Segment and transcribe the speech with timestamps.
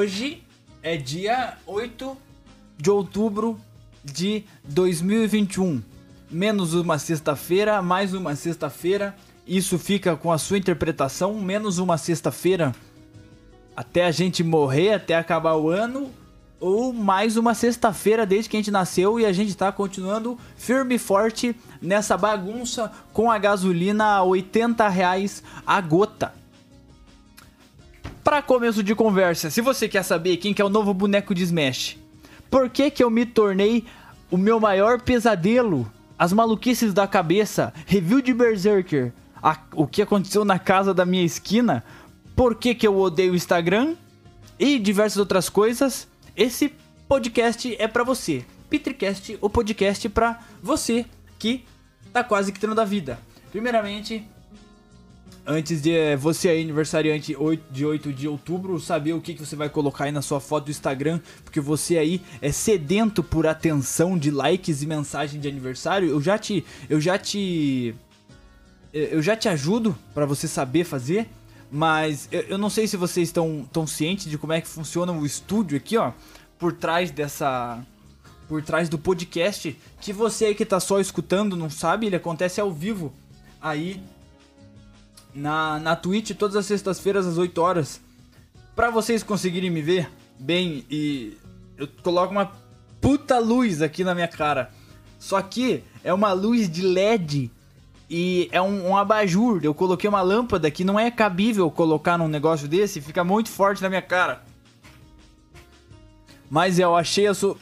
[0.00, 0.42] Hoje
[0.82, 2.16] é dia 8
[2.78, 3.60] de outubro
[4.02, 5.82] de 2021.
[6.30, 9.14] Menos uma sexta-feira, mais uma sexta-feira.
[9.46, 11.34] Isso fica com a sua interpretação.
[11.34, 12.74] Menos uma sexta-feira
[13.76, 16.10] até a gente morrer, até acabar o ano.
[16.58, 20.94] Ou mais uma sexta-feira desde que a gente nasceu e a gente tá continuando firme
[20.94, 26.39] e forte nessa bagunça com a gasolina a 80 reais a gota.
[28.30, 31.42] Para começo de conversa, se você quer saber quem que é o novo boneco de
[31.42, 31.98] Smash,
[32.48, 33.84] por que que eu me tornei
[34.30, 39.12] o meu maior pesadelo, as maluquices da cabeça, review de Berserker,
[39.42, 41.82] a- o que aconteceu na casa da minha esquina,
[42.36, 43.96] por que que eu odeio o Instagram
[44.60, 46.06] e diversas outras coisas,
[46.36, 46.72] esse
[47.08, 48.44] podcast é pra você.
[48.68, 51.04] Petricast, o podcast pra você
[51.36, 51.64] que
[52.12, 53.18] tá quase que tendo da vida.
[53.50, 54.24] Primeiramente,
[55.46, 59.44] Antes de eh, você aí, aniversariante 8 de 8 de outubro, saber o que, que
[59.44, 63.46] você vai colocar aí na sua foto do Instagram, porque você aí é sedento por
[63.46, 66.64] atenção de likes e mensagem de aniversário, eu já te.
[66.88, 67.94] Eu já te.
[68.92, 71.26] eh, Eu já te ajudo pra você saber fazer,
[71.72, 75.10] mas eu, eu não sei se vocês estão tão cientes de como é que funciona
[75.10, 76.12] o estúdio aqui, ó,
[76.58, 77.80] por trás dessa.
[78.46, 82.60] Por trás do podcast, que você aí que tá só escutando não sabe, ele acontece
[82.60, 83.12] ao vivo
[83.62, 84.02] aí
[85.34, 88.00] na, na Twitch todas as sextas-feiras às 8 horas.
[88.74, 91.36] Pra vocês conseguirem me ver bem e
[91.76, 92.52] eu coloco uma
[93.00, 94.70] puta luz aqui na minha cara.
[95.18, 97.50] Só que é uma luz de LED
[98.08, 99.60] e é um, um abajur.
[99.62, 103.82] Eu coloquei uma lâmpada que não é cabível colocar num negócio desse, fica muito forte
[103.82, 104.42] na minha cara.
[106.50, 107.56] Mas eu achei a sua.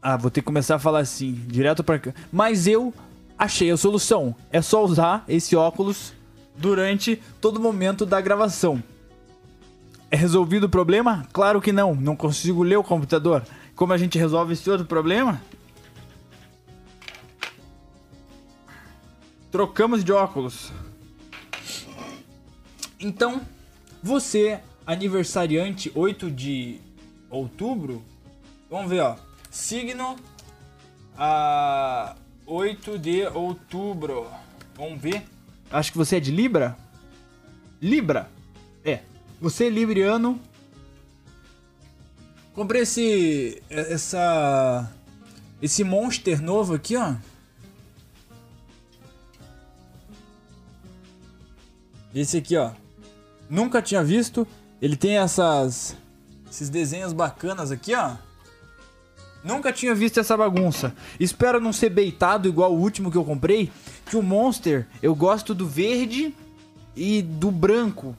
[0.00, 2.14] Ah, vou ter que começar a falar assim, direto pra cá.
[2.32, 2.92] Mas eu
[3.38, 4.34] achei a solução.
[4.50, 6.12] É só usar esse óculos
[6.62, 8.80] durante todo momento da gravação.
[10.08, 11.26] É resolvido o problema?
[11.32, 11.94] Claro que não.
[11.94, 13.42] Não consigo ler o computador.
[13.74, 15.42] Como a gente resolve esse outro problema?
[19.50, 20.70] Trocamos de óculos.
[23.00, 23.40] Então,
[24.00, 26.80] você, aniversariante 8 de
[27.28, 28.02] outubro,
[28.70, 29.16] vamos ver, ó.
[29.50, 30.16] Signo
[31.18, 32.14] a
[32.46, 34.28] 8 de outubro.
[34.76, 35.31] Vamos ver.
[35.72, 36.76] Acho que você é de Libra?
[37.80, 38.30] Libra.
[38.84, 39.00] É.
[39.40, 40.38] Você é libriano.
[42.54, 44.92] Comprei esse essa
[45.60, 47.14] esse monster novo aqui, ó.
[52.14, 52.72] Esse aqui, ó.
[53.48, 54.46] Nunca tinha visto.
[54.80, 55.96] Ele tem essas
[56.50, 58.16] esses desenhos bacanas aqui, ó.
[59.44, 60.94] Nunca tinha visto essa bagunça.
[61.18, 63.70] Espero não ser beitado igual o último que eu comprei.
[64.06, 66.34] Que o Monster, eu gosto do verde
[66.94, 68.16] e do branco.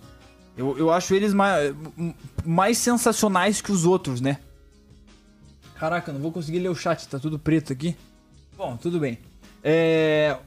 [0.58, 1.74] Eu, eu acho eles mais,
[2.46, 4.38] mais sensacionais que os outros, né?
[5.76, 7.96] Caraca, não vou conseguir ler o chat, tá tudo preto aqui.
[8.56, 9.18] Bom, tudo bem.
[9.64, 10.38] É.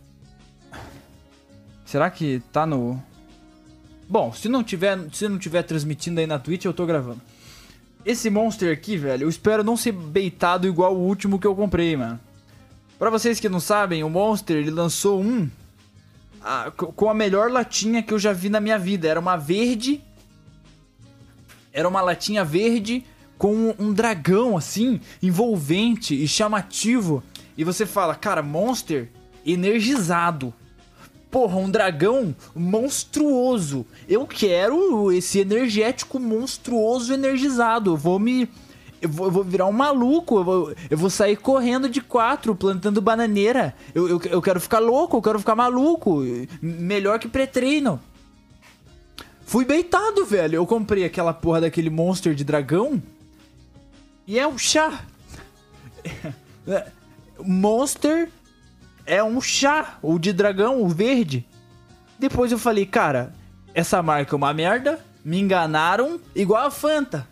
[1.84, 3.02] Será que tá no.
[4.08, 7.20] Bom, se não tiver, se não tiver transmitindo aí na Twitch, eu tô gravando.
[8.06, 11.96] Esse monster aqui, velho, eu espero não ser beitado igual o último que eu comprei,
[11.96, 12.20] mano.
[13.00, 15.50] Pra vocês que não sabem, o Monster, ele lançou um
[16.76, 19.08] co- com a melhor latinha que eu já vi na minha vida.
[19.08, 20.00] Era uma verde.
[21.72, 23.04] Era uma latinha verde
[23.36, 27.22] com um dragão, assim, envolvente e chamativo.
[27.58, 29.10] E você fala, cara, Monster
[29.44, 30.54] energizado.
[31.30, 33.84] Porra, um dragão monstruoso.
[34.08, 37.92] Eu quero esse energético monstruoso energizado.
[37.92, 38.48] Eu vou me.
[39.02, 40.38] Eu vou, eu vou virar um maluco.
[40.38, 43.74] Eu vou, eu vou sair correndo de quatro, plantando bananeira.
[43.94, 46.22] Eu, eu, eu quero ficar louco, eu quero ficar maluco.
[46.62, 48.00] Melhor que pré-treino.
[49.44, 50.56] Fui beitado, velho.
[50.56, 53.02] Eu comprei aquela porra daquele monster de dragão.
[54.26, 55.04] E é um chá.
[57.38, 58.28] Monster
[59.06, 61.46] é um chá, o de dragão, o verde.
[62.18, 63.32] Depois eu falei, cara,
[63.74, 67.26] essa marca é uma merda, me enganaram, igual a Fanta.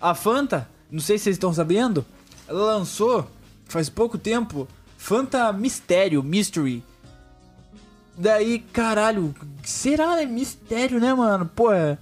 [0.00, 2.04] A Fanta, não sei se vocês estão sabendo,
[2.48, 3.28] ela lançou
[3.66, 4.66] faz pouco tempo
[4.98, 6.82] Fanta Mistério, Mystery.
[8.16, 9.34] Daí, caralho,
[9.64, 11.50] será é mistério, né, mano?
[11.56, 11.96] Pô, é,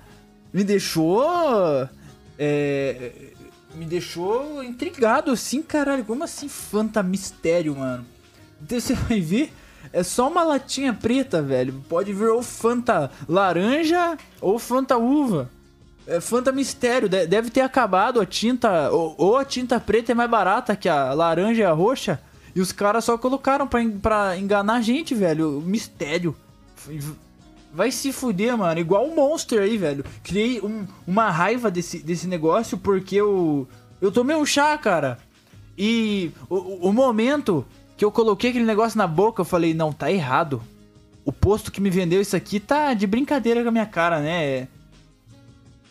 [0.52, 1.88] me deixou.
[2.36, 3.12] É,
[3.74, 6.04] me deixou intrigado assim, caralho.
[6.04, 8.04] Como assim Fanta Mistério, mano?
[8.62, 9.52] Então você vai ver,
[9.92, 11.82] é só uma latinha preta, velho.
[11.88, 15.50] Pode vir ou Fanta laranja ou Fanta uva.
[16.06, 18.90] É Fanta Mistério, de- deve ter acabado a tinta.
[18.90, 22.20] Ou, a tinta preta é mais barata que a laranja e a roxa.
[22.54, 25.62] E os caras só colocaram pra enganar a gente, velho.
[25.64, 26.34] Mistério.
[27.72, 28.80] Vai se fuder, mano.
[28.80, 30.04] Igual o Monster aí, velho.
[30.24, 33.68] Criei um, uma raiva desse, desse negócio porque eu.
[34.00, 35.18] Eu tomei um chá, cara.
[35.76, 37.64] E o, o momento
[37.98, 40.62] que eu coloquei aquele negócio na boca, eu falei, não, tá errado.
[41.24, 44.68] O posto que me vendeu isso aqui tá de brincadeira com a minha cara, né?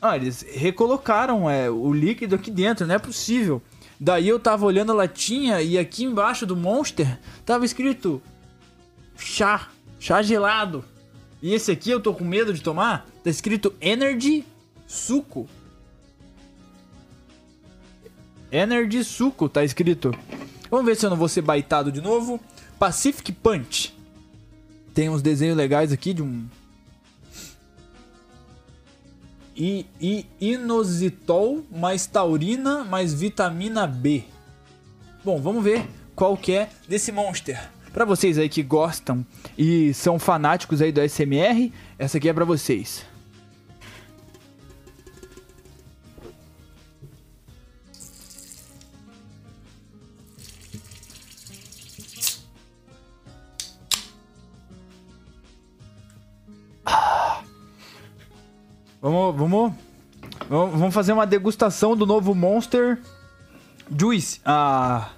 [0.01, 3.61] Ah, eles recolocaram é, o líquido aqui dentro, não é possível.
[3.99, 8.21] Daí eu tava olhando a latinha e aqui embaixo do Monster tava escrito
[9.17, 9.67] chá,
[9.99, 10.85] chá gelado.
[11.41, 14.45] E esse aqui eu tô com medo de tomar, tá escrito Energy
[14.87, 15.45] Suco.
[18.49, 20.17] Energy Suco tá escrito.
[20.69, 22.39] Vamos ver se eu não vou ser baitado de novo.
[22.79, 23.95] Pacific Punch.
[24.93, 26.47] Tem uns desenhos legais aqui de um
[29.57, 34.23] e, e inositol mais taurina mais vitamina B.
[35.25, 37.69] Bom, vamos ver qual que é desse monster.
[37.91, 39.25] Para vocês aí que gostam
[39.57, 43.03] e são fanáticos aí do SMR, essa aqui é para vocês.
[58.99, 59.73] Vamos, vamos,
[60.49, 62.99] vamos fazer uma degustação do novo Monster
[63.95, 64.41] Juice.
[64.43, 65.11] Ah,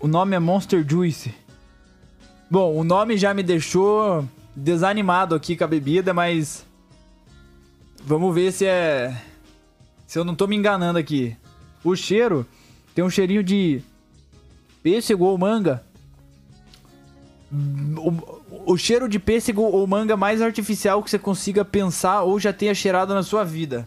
[0.00, 1.34] o nome é Monster Juice.
[2.50, 4.26] Bom, o nome já me deixou
[4.56, 6.66] desanimado aqui com a bebida, mas
[8.04, 9.22] vamos ver se é
[10.06, 11.36] se eu não tô me enganando aqui.
[11.84, 12.46] O cheiro
[12.94, 13.82] tem um cheirinho de
[14.82, 15.84] pêssego ou manga.
[17.50, 22.52] O, o, cheiro de pêssego ou manga mais artificial que você consiga pensar ou já
[22.52, 23.86] tenha cheirado na sua vida.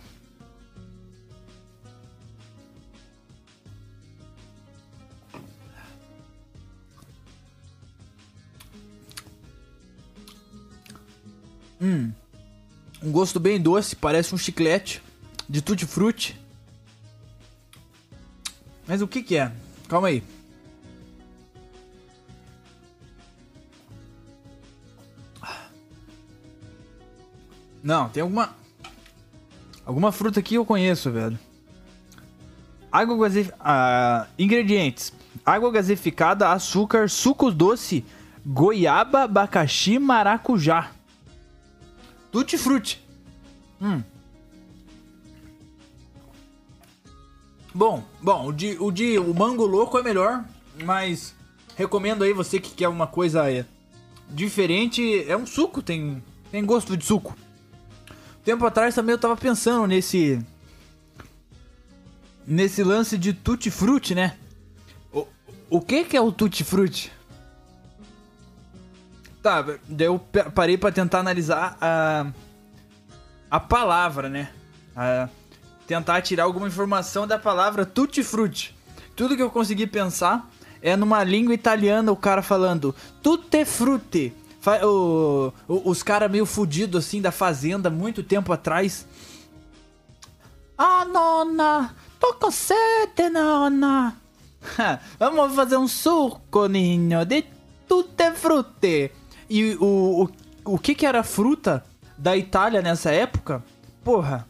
[11.81, 12.11] Hum.
[13.03, 15.03] Um gosto bem doce, parece um chiclete
[15.47, 16.39] de tutti-frutti.
[18.87, 19.51] Mas o que que é?
[19.87, 20.23] Calma aí.
[27.85, 28.49] Não, tem alguma.
[29.85, 31.37] Alguma fruta que eu conheço, velho.
[32.91, 33.61] Água gaseificada.
[33.63, 35.13] Ah, ingredientes:
[35.45, 38.03] água gaseificada, açúcar, suco doce,
[38.43, 40.89] goiaba, abacaxi, maracujá.
[42.31, 43.05] Tutti frutti.
[43.79, 44.01] Hum.
[47.71, 50.43] Bom, bom, o de, o de o mango louco é melhor,
[50.83, 51.35] mas
[51.75, 53.63] recomendo aí você que quer uma coisa é,
[54.27, 57.35] diferente, é um suco, tem tem gosto de suco.
[58.45, 60.39] Tempo atrás também eu tava pensando nesse.
[62.45, 64.37] Nesse lance de tutti frutti, né?
[65.11, 65.25] O,
[65.67, 67.11] o que que é o tutti frutti?
[69.41, 70.19] Tá, daí eu
[70.53, 72.27] parei para tentar analisar a.
[73.49, 74.49] A palavra, né?
[74.95, 75.27] A,
[75.87, 78.75] tentar tirar alguma informação da palavra tutti frutti.
[79.15, 80.51] Tudo que eu consegui pensar
[80.83, 82.93] é numa língua italiana o cara falando
[83.23, 84.31] tutte frutti
[84.83, 89.05] o, os caras meio fudidos assim da fazenda, muito tempo atrás.
[90.77, 94.15] Ah, nona, tô com sede, nona.
[95.19, 97.43] Vamos fazer um suco, ninho, de
[97.87, 99.11] tutte frutte.
[99.49, 100.23] E o,
[100.65, 101.85] o, o que que era fruta
[102.17, 103.63] da Itália nessa época?
[104.03, 104.47] Porra,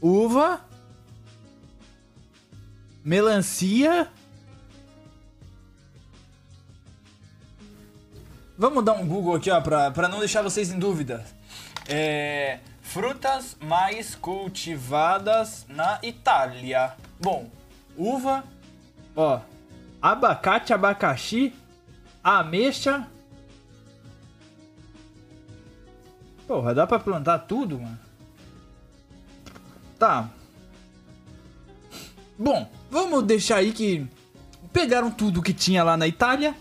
[0.00, 0.60] uva,
[3.04, 4.08] melancia
[8.58, 11.22] Vamos dar um Google aqui, ó, pra, pra não deixar vocês em dúvida.
[11.86, 16.94] É, frutas mais cultivadas na Itália.
[17.20, 17.50] Bom,
[17.94, 18.44] uva,
[19.14, 19.40] ó,
[20.00, 21.54] abacate, abacaxi,
[22.24, 23.06] ameixa.
[26.46, 27.98] Porra, dá pra plantar tudo, mano?
[29.98, 30.30] Tá.
[32.38, 34.06] Bom, vamos deixar aí que
[34.72, 36.54] pegaram tudo que tinha lá na Itália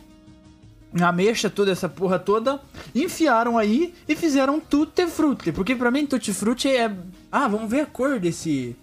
[1.04, 2.62] ameixa, toda essa porra toda,
[2.94, 5.52] enfiaram aí e fizeram tutti frutti.
[5.52, 6.96] Porque pra mim tutti frutti é...
[7.32, 8.75] Ah, vamos ver a cor desse...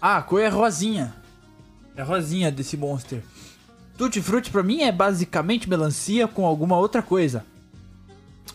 [0.00, 1.14] Ah, a cor é rosinha.
[1.96, 3.22] É rosinha desse monster.
[3.98, 7.44] Tutti frutti pra mim é basicamente melancia com alguma outra coisa.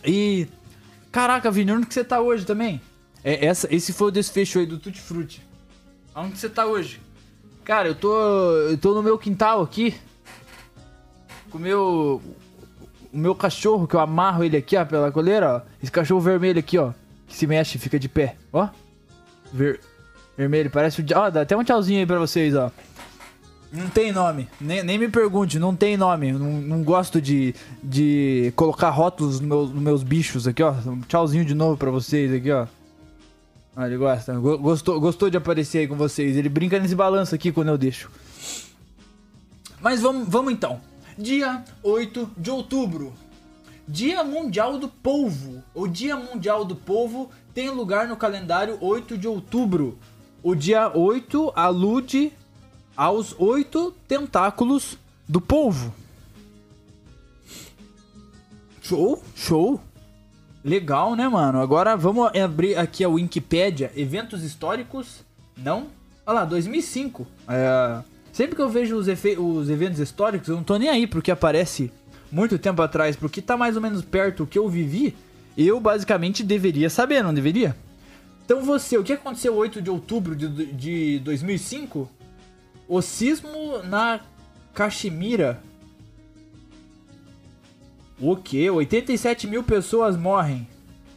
[0.04, 0.48] E...
[1.12, 2.80] Caraca, Vini, onde que você tá hoje também?
[3.22, 5.42] É, essa, esse foi o desfecho aí do Tutti Frutti.
[6.14, 7.00] Onde você tá hoje?
[7.64, 8.16] Cara, eu tô,
[8.68, 9.94] eu tô no meu quintal aqui
[11.50, 12.22] com o meu.
[13.12, 15.60] O meu cachorro, que eu amarro ele aqui, ó, pela coleira, ó.
[15.82, 16.92] Esse cachorro vermelho aqui, ó.
[17.26, 18.36] Que se mexe, fica de pé.
[18.52, 18.68] Ó.
[19.52, 19.80] Ver...
[20.36, 21.04] Vermelho, parece o.
[21.14, 22.70] Ó, dá até um tchauzinho aí pra vocês, ó.
[23.72, 24.48] Não tem nome.
[24.60, 26.32] Nem, nem me pergunte, não tem nome.
[26.32, 30.72] Não, não gosto de, de colocar rótulos nos meus, nos meus bichos aqui, ó.
[30.86, 32.66] Um tchauzinho de novo pra vocês aqui, ó.
[33.74, 34.34] Ah, ele gosta.
[34.38, 36.36] Gostou, gostou de aparecer aí com vocês.
[36.36, 38.10] Ele brinca nesse balanço aqui quando eu deixo.
[39.80, 40.80] Mas vamos, vamos então.
[41.18, 43.12] Dia 8 de outubro.
[43.88, 45.62] Dia Mundial do Polvo.
[45.74, 49.98] O Dia Mundial do Polvo tem lugar no calendário 8 de outubro.
[50.42, 52.32] O dia 8 alude
[52.96, 54.96] aos oito tentáculos
[55.28, 55.92] do polvo.
[58.80, 59.80] Show, show.
[60.64, 61.60] Legal, né, mano?
[61.60, 63.92] Agora vamos abrir aqui a Wikipedia.
[63.96, 65.24] Eventos históricos?
[65.56, 65.88] Não.
[66.24, 67.26] Olha lá, 2005.
[67.48, 68.02] É...
[68.36, 71.90] Sempre que eu vejo os, os eventos históricos, eu não tô nem aí porque aparece
[72.30, 75.16] muito tempo atrás, porque tá mais ou menos perto do que eu vivi.
[75.56, 77.74] Eu basicamente deveria saber, não deveria?
[78.44, 82.10] Então você, o que aconteceu 8 de outubro de, de 2005?
[82.86, 84.20] O sismo na
[84.74, 85.62] Caxemira.
[88.20, 88.68] O que?
[88.68, 90.68] 87 mil pessoas morrem.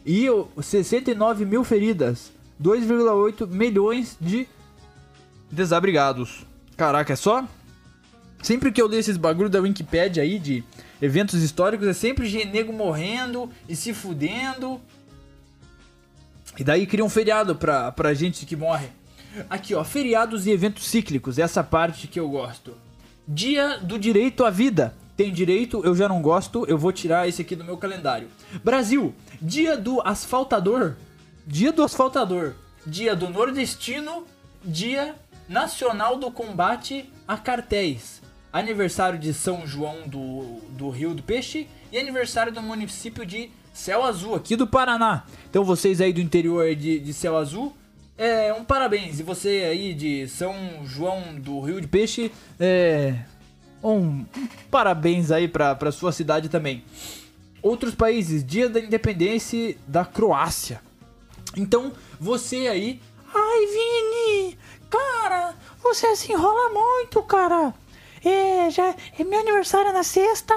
[0.06, 0.26] E
[0.62, 2.32] 69 mil feridas.
[2.64, 4.48] 2,8 milhões de
[5.52, 6.48] desabrigados.
[6.80, 7.46] Caraca, é só?
[8.42, 10.64] Sempre que eu leio esses bagulho da Wikipedia aí de
[11.02, 14.80] eventos históricos, é sempre nego morrendo e se fudendo.
[16.58, 18.88] E daí cria um feriado pra, pra gente que morre.
[19.50, 22.74] Aqui, ó, feriados e eventos cíclicos, essa parte que eu gosto.
[23.28, 24.96] Dia do direito à vida.
[25.18, 28.30] Tem direito, eu já não gosto, eu vou tirar esse aqui do meu calendário.
[28.64, 30.94] Brasil, dia do asfaltador.
[31.46, 32.54] Dia do asfaltador.
[32.88, 34.24] Dia do nordestino.
[34.64, 35.14] Dia
[35.50, 38.22] nacional do combate a cartéis.
[38.54, 44.04] Aniversário de São João do, do Rio do Peixe e aniversário do município de Céu
[44.04, 45.24] Azul, aqui do Paraná.
[45.50, 47.76] Então vocês aí do interior de, de Céu Azul,
[48.18, 49.20] é, um parabéns.
[49.20, 53.16] E você aí de São João do Rio de Peixe, é,
[53.84, 54.26] um,
[54.70, 56.84] parabéns aí pra, pra sua cidade também.
[57.62, 60.82] Outros países, Dia da Independência da Croácia.
[61.56, 63.02] Então, você aí.
[63.34, 64.58] Ai, Vini!
[64.90, 67.74] Cara, você se enrola muito, cara!
[68.24, 70.56] É, já é meu aniversário na sexta.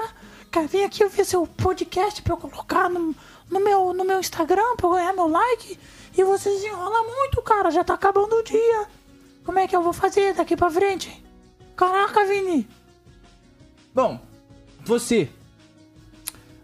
[0.51, 3.15] Cara, vem aqui ouvir seu podcast pra eu colocar no,
[3.49, 5.79] no, meu, no meu Instagram, pra eu ganhar meu like.
[6.17, 7.71] E você se enrola muito, cara.
[7.71, 8.87] Já tá acabando o dia.
[9.43, 11.23] Como é que eu vou fazer daqui pra frente?
[11.75, 12.67] Caraca, Vini.
[13.93, 14.19] Bom,
[14.83, 15.29] você.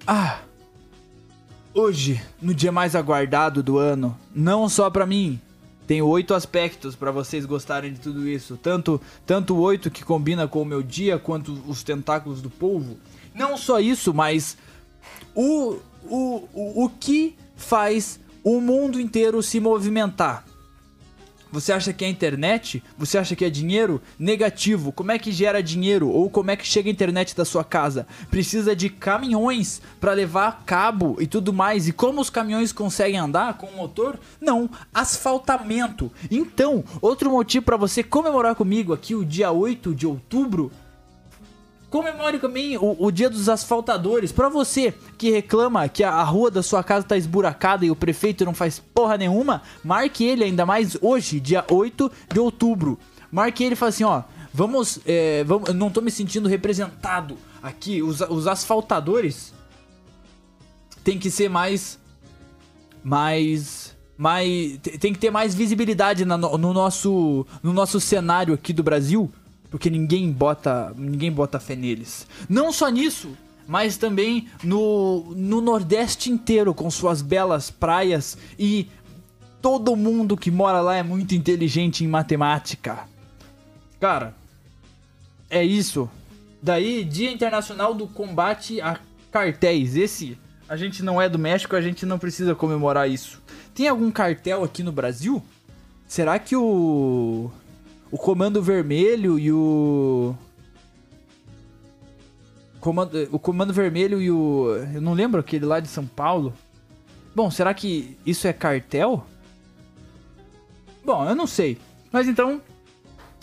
[0.05, 0.39] Ah.
[1.73, 5.39] Hoje, no dia mais aguardado do ano, não só pra mim,
[5.89, 8.55] tem oito aspectos para vocês gostarem de tudo isso.
[8.55, 12.99] Tanto tanto oito que combina com o meu dia, quanto os tentáculos do polvo.
[13.33, 14.55] Não só isso, mas
[15.33, 20.45] o, o, o, o que faz o mundo inteiro se movimentar.
[21.51, 22.83] Você acha que é internet?
[22.97, 24.01] Você acha que é dinheiro?
[24.19, 24.91] Negativo.
[24.91, 26.09] Como é que gera dinheiro?
[26.09, 28.05] Ou como é que chega a internet da sua casa?
[28.29, 31.87] Precisa de caminhões para levar cabo e tudo mais.
[31.87, 34.19] E como os caminhões conseguem andar com o motor?
[34.39, 36.11] Não, asfaltamento.
[36.29, 40.71] Então, outro motivo para você comemorar comigo aqui o dia 8 de outubro
[41.89, 44.31] Comemore também o, o dia dos asfaltadores.
[44.31, 47.95] Para você que reclama que a, a, rua da sua casa tá esburacada e o
[47.95, 52.99] prefeito não faz porra nenhuma, marque ele ainda mais hoje, dia 8 de outubro.
[53.31, 57.37] Marque ele e fala assim, ó, vamos, é, vamos, eu não tô me sentindo representado
[57.61, 58.03] aqui.
[58.03, 59.51] Os, os asfaltadores
[61.03, 61.99] tem que ser mais,
[63.03, 68.83] mais, mais, tem que ter mais visibilidade na, no nosso, no nosso cenário aqui do
[68.83, 69.31] Brasil
[69.69, 72.27] porque ninguém bota, ninguém bota fé neles.
[72.47, 78.87] Não só nisso, mas também no, no Nordeste inteiro, com suas belas praias e
[79.61, 83.07] todo mundo que mora lá é muito inteligente em matemática.
[83.99, 84.33] Cara,
[85.49, 86.09] é isso.
[86.61, 88.99] Daí, Dia Internacional do Combate a
[89.31, 89.95] Cartéis.
[89.95, 93.41] Esse, a gente não é do México, a gente não precisa comemorar isso.
[93.73, 95.43] Tem algum cartel aqui no Brasil?
[96.07, 97.51] Será que o
[98.11, 100.35] o Comando Vermelho e o.
[102.79, 104.67] Comando, o Comando Vermelho e o.
[104.93, 106.53] Eu não lembro aquele lá de São Paulo.
[107.35, 109.25] Bom, será que isso é cartel?
[111.05, 111.77] Bom, eu não sei.
[112.11, 112.61] Mas então,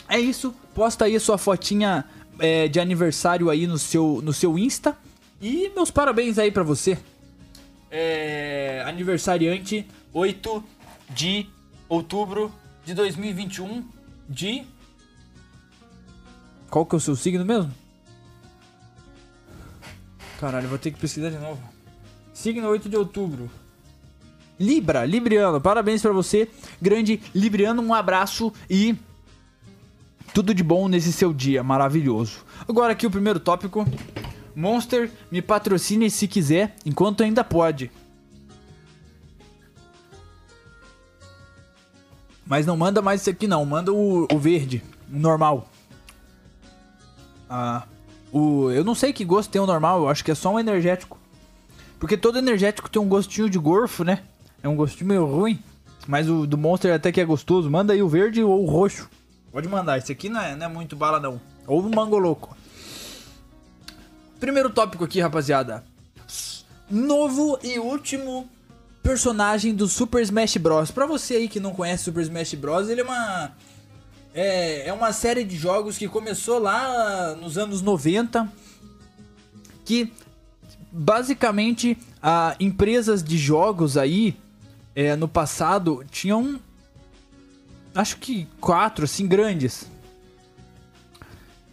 [0.08, 0.54] é isso.
[0.74, 2.04] Posta aí a sua fotinha
[2.38, 4.96] é, de aniversário aí no seu, no seu Insta.
[5.40, 6.98] E meus parabéns aí pra você.
[7.90, 10.64] É, aniversariante 8
[11.10, 11.46] de
[11.88, 12.52] outubro
[12.84, 13.95] de 2021
[14.28, 14.64] de.
[16.70, 17.72] Qual que é o seu signo mesmo?
[20.40, 21.60] Caralho, vou ter que pesquisar de novo.
[22.32, 23.50] Signo 8 de outubro.
[24.58, 26.48] Libra, Libriano, parabéns para você,
[26.80, 28.96] grande Libriano, um abraço e
[30.32, 32.44] Tudo de bom nesse seu dia maravilhoso.
[32.68, 33.86] Agora aqui o primeiro tópico.
[34.54, 37.90] Monster, me patrocine se quiser, enquanto ainda pode.
[42.46, 45.68] Mas não manda mais isso aqui não, manda o, o verde, o normal.
[47.50, 47.84] Ah,
[48.32, 50.60] o, eu não sei que gosto tem o normal, eu acho que é só um
[50.60, 51.18] energético.
[51.98, 54.22] Porque todo energético tem um gostinho de gorfo, né?
[54.62, 55.58] É um gostinho meio ruim.
[56.06, 57.70] Mas o do Monster até que é gostoso.
[57.70, 59.08] Manda aí o verde ou o roxo.
[59.50, 61.40] Pode mandar, esse aqui não é, não é muito bala não.
[61.66, 62.56] Ou o mango louco.
[64.38, 65.82] Primeiro tópico aqui, rapaziada.
[66.90, 68.48] Novo e último
[69.06, 70.90] personagem do Super Smash Bros.
[70.90, 73.52] Pra você aí que não conhece Super Smash Bros, ele é uma
[74.34, 78.52] é, é uma série de jogos que começou lá nos anos 90
[79.84, 80.12] que
[80.90, 84.36] basicamente a empresas de jogos aí
[84.94, 86.58] é, no passado tinham
[87.94, 89.86] acho que quatro assim grandes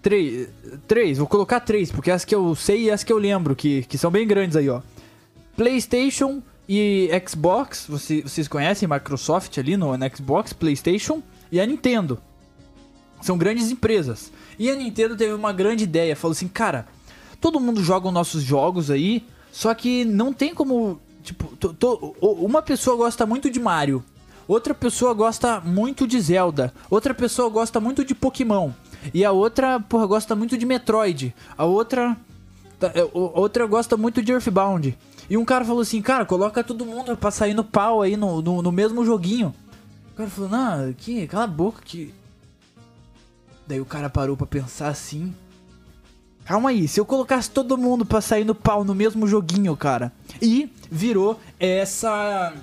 [0.02, 0.50] três
[0.88, 3.84] três vou colocar três porque as que eu sei e as que eu lembro que,
[3.84, 4.82] que são bem grandes aí ó
[5.58, 12.22] PlayStation e Xbox você, vocês conhecem Microsoft ali no, no Xbox PlayStation e a Nintendo
[13.22, 14.32] são grandes empresas.
[14.60, 16.86] E a Nintendo teve uma grande ideia, falou assim, cara,
[17.40, 21.52] todo mundo joga os nossos jogos aí, só que não tem como, tipo,
[22.22, 24.04] uma pessoa gosta muito de Mario,
[24.48, 28.72] outra pessoa gosta muito de Zelda, outra pessoa gosta muito de Pokémon,
[29.14, 32.16] e a outra, porra, gosta muito de Metroid, a outra,
[32.82, 34.98] é, outra gosta muito de Earthbound.
[35.30, 38.42] E um cara falou assim, cara, coloca todo mundo pra sair no pau aí no,
[38.42, 39.54] no, no mesmo joguinho.
[40.12, 42.14] O cara falou, não, que, cala a boca, que
[43.66, 45.34] Daí o cara parou para pensar assim.
[46.46, 50.12] Calma aí, se eu colocasse todo mundo pra sair no pau no mesmo joguinho, cara.
[50.42, 52.54] E virou essa.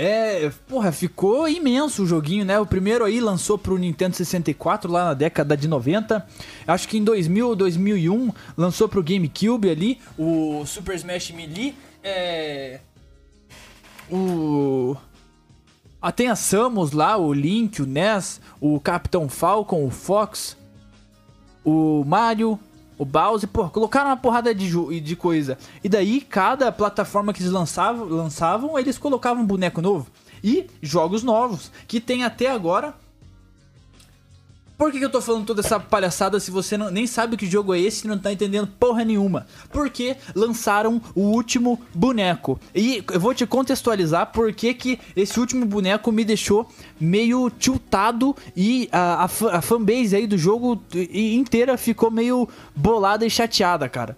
[0.00, 2.56] É, porra, ficou imenso o joguinho, né?
[2.60, 6.24] O primeiro aí lançou pro Nintendo 64 lá na década de 90.
[6.68, 11.74] Acho que em 2000 ou 2001 lançou pro GameCube ali o Super Smash Melee.
[12.00, 12.78] É.
[14.08, 14.96] O
[16.00, 20.56] ah, tem a Samus lá, o Link, o Ness, o Capitão Falcon, o Fox,
[21.64, 22.56] o Mario,
[22.98, 25.56] o Bowser, pô, colocaram uma porrada de, de coisa.
[25.82, 30.08] E daí, cada plataforma que eles lançavam, lançavam, eles colocavam um boneco novo.
[30.42, 32.94] E jogos novos, que tem até agora
[34.78, 37.50] por que, que eu tô falando toda essa palhaçada se você não, nem sabe que
[37.50, 39.44] jogo é esse e não tá entendendo porra nenhuma?
[39.70, 42.60] Porque lançaram o último boneco.
[42.72, 48.88] E eu vou te contextualizar porque que esse último boneco me deixou meio tiltado e
[48.92, 50.80] a, a, a fanbase aí do jogo
[51.12, 54.16] inteira ficou meio bolada e chateada, cara.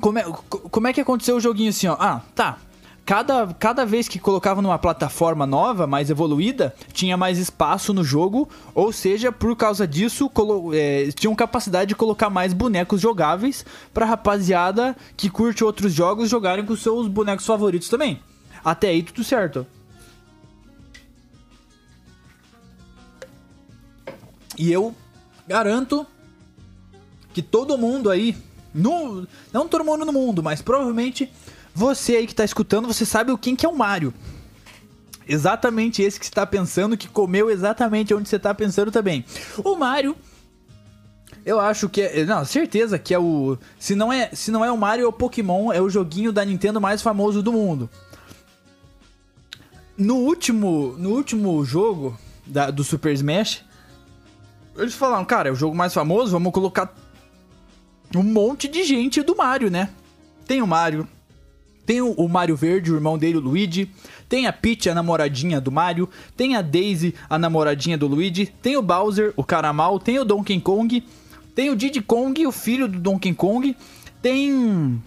[0.00, 1.96] Como é, como é que aconteceu o joguinho assim, ó?
[2.00, 2.58] Ah, tá
[3.06, 8.48] cada, cada vez que colocava numa plataforma nova, mais evoluída, tinha mais espaço no jogo,
[8.74, 10.28] ou seja, por causa disso,
[10.74, 13.64] é, tinham capacidade de colocar mais bonecos jogáveis
[13.94, 18.20] pra rapaziada que curte outros jogos jogarem com seus bonecos favoritos também.
[18.64, 19.64] Até aí tudo certo.
[24.58, 24.92] E eu
[25.46, 26.04] garanto
[27.32, 28.36] que todo mundo aí,
[28.74, 31.30] no, não todo mundo no mundo, mas provavelmente
[31.76, 34.14] você aí que tá escutando, você sabe o quem que é o Mario.
[35.28, 39.26] Exatamente esse que você tá pensando, que comeu exatamente onde você tá pensando também.
[39.62, 40.16] O Mario
[41.44, 42.24] eu acho que é.
[42.24, 43.58] Não, certeza que é o.
[43.78, 46.42] Se não é, se não é o Mario, é o Pokémon, é o joguinho da
[46.44, 47.90] Nintendo mais famoso do mundo.
[49.98, 53.64] No último, no último jogo da, do Super Smash,
[54.76, 56.94] eles falaram, cara, é o jogo mais famoso, vamos colocar
[58.14, 59.90] um monte de gente do Mario, né?
[60.46, 61.06] Tem o Mario,
[61.86, 63.88] tem o, Mario Verde, o irmão dele, o Luigi.
[64.28, 66.08] Tem a Peach, a namoradinha do Mario.
[66.36, 68.46] Tem a Daisy, a namoradinha do Luigi.
[68.46, 70.00] Tem o Bowser, o cara mal.
[70.00, 71.02] Tem o Donkey Kong.
[71.54, 73.76] Tem o Diddy Kong, o filho do Donkey Kong.
[74.20, 75.00] Tem.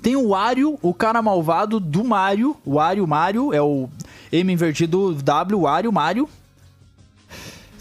[0.00, 2.56] Tem o Wario, o cara malvado do Mario.
[2.64, 3.88] O Wario Mario é o
[4.32, 6.28] M invertido W, Wario Mario.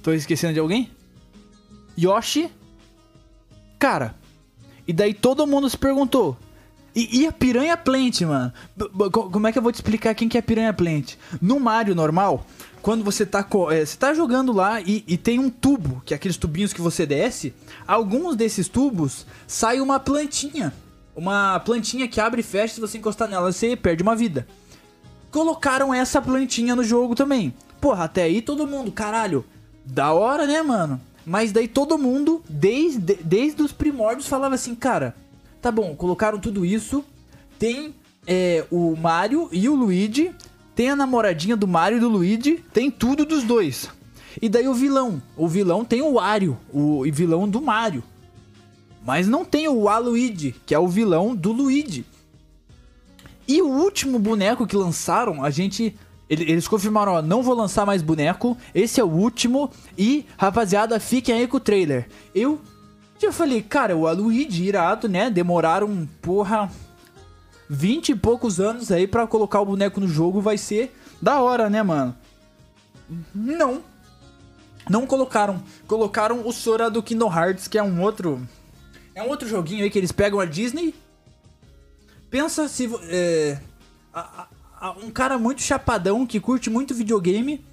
[0.01, 0.91] Tô esquecendo de alguém?
[1.97, 2.49] Yoshi.
[3.79, 4.13] Cara,
[4.85, 6.37] e daí todo mundo se perguntou:
[6.95, 8.53] e, e, a Piranha Plant, mano?
[9.11, 11.15] Como é que eu vou te explicar quem que é a Piranha Plant?
[11.41, 12.45] No Mario normal,
[12.83, 16.17] quando você tá, é, você tá jogando lá e, e, tem um tubo, que é
[16.17, 17.53] aqueles tubinhos que você desce,
[17.87, 20.71] alguns desses tubos sai uma plantinha.
[21.15, 24.47] Uma plantinha que abre e fecha, se você encostar nela, você perde uma vida.
[25.31, 27.53] Colocaram essa plantinha no jogo também.
[27.81, 29.43] Porra, até aí todo mundo, caralho,
[29.83, 31.01] da hora, né, mano?
[31.25, 35.15] Mas daí todo mundo, desde, desde os primórdios, falava assim, cara
[35.63, 37.05] Tá bom, colocaram tudo isso.
[37.57, 37.95] Tem
[38.27, 40.35] é, o Mario e o Luigi.
[40.75, 42.61] Tem a namoradinha do Mario e do Luigi.
[42.73, 43.89] Tem tudo dos dois.
[44.41, 45.23] E daí o vilão.
[45.37, 48.03] O vilão tem o Wario, o vilão do Mario.
[49.05, 52.05] Mas não tem o Waluigi, que é o vilão do Luigi.
[53.47, 55.95] E o último boneco que lançaram, a gente.
[56.29, 58.57] Eles confirmaram, ó, não vou lançar mais boneco.
[58.75, 59.71] Esse é o último.
[59.97, 62.09] E, rapaziada, fiquem aí com o trailer.
[62.35, 62.59] Eu.
[63.25, 65.29] Eu falei, cara, o Aluigi irado, né?
[65.29, 66.69] Demoraram, porra.
[67.69, 70.41] 20 e poucos anos aí para colocar o boneco no jogo.
[70.41, 72.15] Vai ser da hora, né, mano?
[73.33, 73.81] Não.
[74.89, 75.63] Não colocaram.
[75.87, 78.41] Colocaram o Sora do Kingdom Hearts, que é um outro.
[79.15, 80.93] É um outro joguinho aí que eles pegam a Disney.
[82.29, 82.89] Pensa se.
[83.07, 83.59] É,
[84.13, 84.47] a,
[84.79, 87.63] a, um cara muito chapadão que curte muito videogame.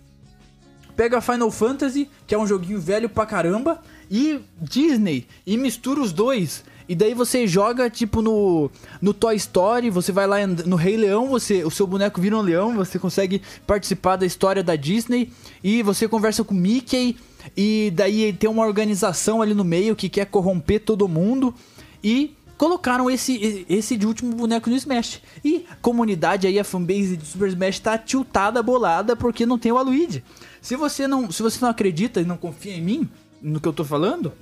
[0.97, 6.13] Pega Final Fantasy, que é um joguinho velho pra caramba, e Disney, e mistura os
[6.13, 6.65] dois.
[6.89, 8.69] E daí você joga, tipo, no,
[9.01, 12.41] no Toy Story, você vai lá no Rei Leão, você, o seu boneco vira um
[12.41, 15.31] leão, você consegue participar da história da Disney,
[15.63, 17.17] e você conversa com Mickey,
[17.57, 21.55] e daí tem uma organização ali no meio que quer corromper todo mundo,
[22.03, 25.23] e colocaram esse, esse de último boneco no Smash.
[25.45, 29.79] E comunidade aí, a fanbase de Super Smash tá tiltada, bolada, porque não tem o
[29.79, 30.23] Aluigi.
[30.61, 33.09] Se você não, se você não acredita e não confia em mim,
[33.41, 34.33] no que eu tô falando,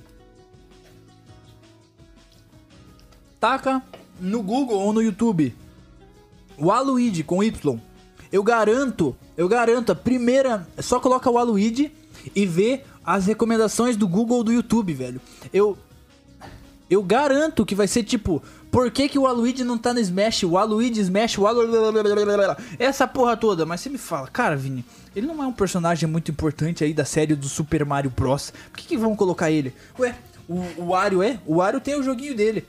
[3.39, 3.81] taca
[4.19, 5.55] no Google ou no YouTube.
[6.57, 7.79] O Aluigi com Y.
[8.31, 10.67] Eu garanto, eu garanto, a primeira.
[10.79, 11.91] Só coloca o Aluigi
[12.35, 15.21] e vê as recomendações do Google ou do YouTube, velho.
[15.53, 15.77] Eu.
[16.89, 18.41] Eu garanto que vai ser tipo.
[18.71, 20.43] Por que, que o Aluigi não tá no Smash?
[20.43, 21.71] O Aluigi Smash, o Aluigi.
[22.77, 23.65] Essa porra toda.
[23.65, 24.83] Mas você me fala, cara, Vini,
[25.15, 28.51] ele não é um personagem muito importante aí da série do Super Mario Bros.
[28.71, 29.73] Por que, que vão colocar ele?
[29.99, 30.15] Ué,
[30.47, 31.39] o, o Wario é?
[31.45, 32.61] O Wario tem o joguinho dele.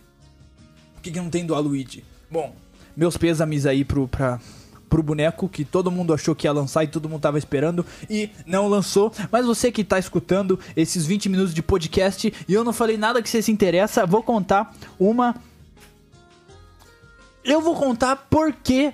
[0.95, 2.05] Por que, que não tem do Aluigi?
[2.31, 2.55] Bom,
[2.97, 4.39] meus pêsames aí pro, pra,
[4.91, 8.29] pro boneco que todo mundo achou que ia lançar e todo mundo tava esperando e
[8.45, 9.13] não lançou.
[9.31, 13.23] Mas você que tá escutando esses 20 minutos de podcast e eu não falei nada
[13.23, 15.37] que você se interessa, vou contar uma.
[17.45, 18.93] Eu vou contar porque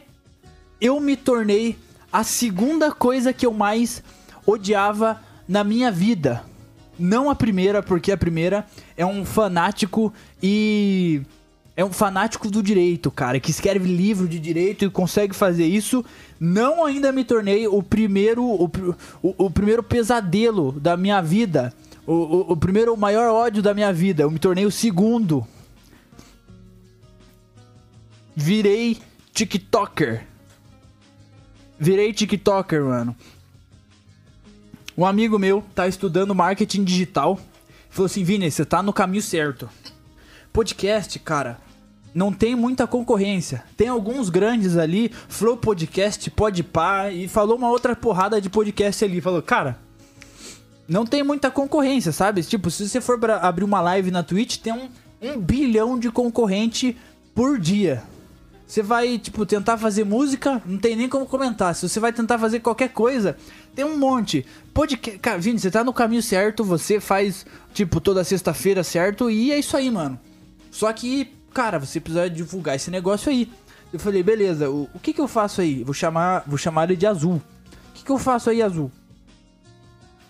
[0.80, 1.76] eu me tornei
[2.12, 4.02] a segunda coisa que eu mais
[4.46, 6.44] odiava na minha vida.
[6.98, 11.22] Não a primeira, porque a primeira é um fanático e
[11.76, 16.02] é um fanático do direito, cara, que escreve livro de direito e consegue fazer isso.
[16.40, 18.64] Não ainda me tornei o primeiro, o,
[19.22, 21.74] o, o primeiro pesadelo da minha vida.
[22.06, 24.22] O, o, o primeiro, o maior ódio da minha vida.
[24.22, 25.46] Eu me tornei o segundo.
[28.34, 28.96] Virei
[29.34, 30.26] TikToker.
[31.78, 33.14] Virei TikToker, mano.
[34.96, 37.38] Um amigo meu tá estudando marketing digital.
[37.90, 39.68] Falou assim: Vini, você tá no caminho certo.
[40.54, 41.65] Podcast, cara,
[42.16, 43.62] não tem muita concorrência.
[43.76, 49.20] Tem alguns grandes ali, Flow Podcast, Podpah, e falou uma outra porrada de podcast ali.
[49.20, 49.78] Falou, cara,
[50.88, 52.42] não tem muita concorrência, sabe?
[52.42, 54.88] Tipo, se você for abrir uma live na Twitch, tem um,
[55.20, 56.96] um bilhão de concorrente
[57.34, 58.02] por dia.
[58.66, 61.74] Você vai, tipo, tentar fazer música, não tem nem como comentar.
[61.74, 63.36] Se você vai tentar fazer qualquer coisa,
[63.74, 64.46] tem um monte.
[64.72, 65.18] Podcast.
[65.18, 69.58] Cara, Vini, você tá no caminho certo, você faz, tipo, toda sexta-feira certo, e é
[69.58, 70.18] isso aí, mano.
[70.70, 73.50] Só que cara, você precisa divulgar esse negócio aí.
[73.90, 75.82] Eu falei, beleza, o, o que que eu faço aí?
[75.82, 77.36] Vou chamar, vou chamar ele de Azul.
[77.36, 78.92] O que que eu faço aí, Azul?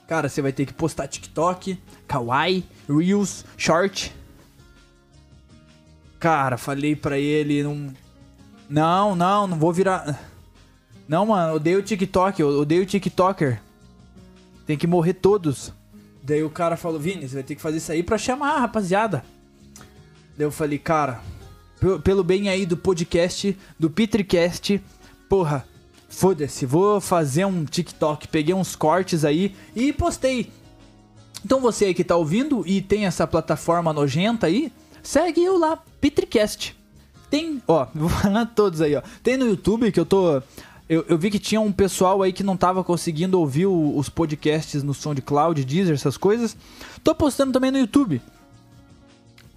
[0.06, 4.14] Cara, você vai ter que postar TikTok, Kawaii, Reels, Short.
[6.20, 7.92] Cara, falei pra ele, não...
[8.70, 10.20] Não, não, não vou virar...
[11.08, 13.60] Não, mano, odeio TikTok, odeio TikToker.
[14.64, 15.72] Tem que morrer todos.
[16.22, 18.60] Daí o cara falou, Vini, você vai ter que fazer isso aí pra chamar a
[18.60, 19.24] rapaziada.
[20.36, 21.20] Daí eu falei, cara,
[22.04, 24.82] pelo bem aí do podcast, do Petricast,
[25.28, 25.66] porra,
[26.08, 28.28] foda-se, vou fazer um TikTok.
[28.28, 30.50] Peguei uns cortes aí e postei.
[31.44, 34.70] Então você aí que tá ouvindo e tem essa plataforma nojenta aí,
[35.02, 36.76] segue eu lá, Petricast.
[37.30, 39.02] Tem, ó, vou falar todos aí, ó.
[39.22, 40.42] Tem no YouTube que eu tô.
[40.88, 44.08] Eu, eu, vi que tinha um pessoal aí que não tava conseguindo ouvir o, os
[44.08, 46.56] podcasts no SoundCloud, Deezer, essas coisas.
[47.02, 48.20] Tô postando também no YouTube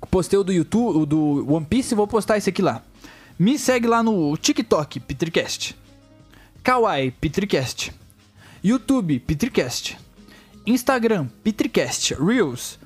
[0.08, 2.84] postei o do YouTube, o do One Piece, vou postar esse aqui lá.
[3.38, 5.76] Me segue lá no TikTok, Petricast.
[6.64, 7.94] Kawaii, Petricast.
[8.64, 9.98] YouTube, Petricast.
[10.66, 12.14] Instagram, Petricast.
[12.16, 12.78] Reels,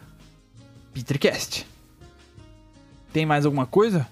[0.93, 1.65] Petricast.
[3.11, 4.07] Tem mais alguma coisa?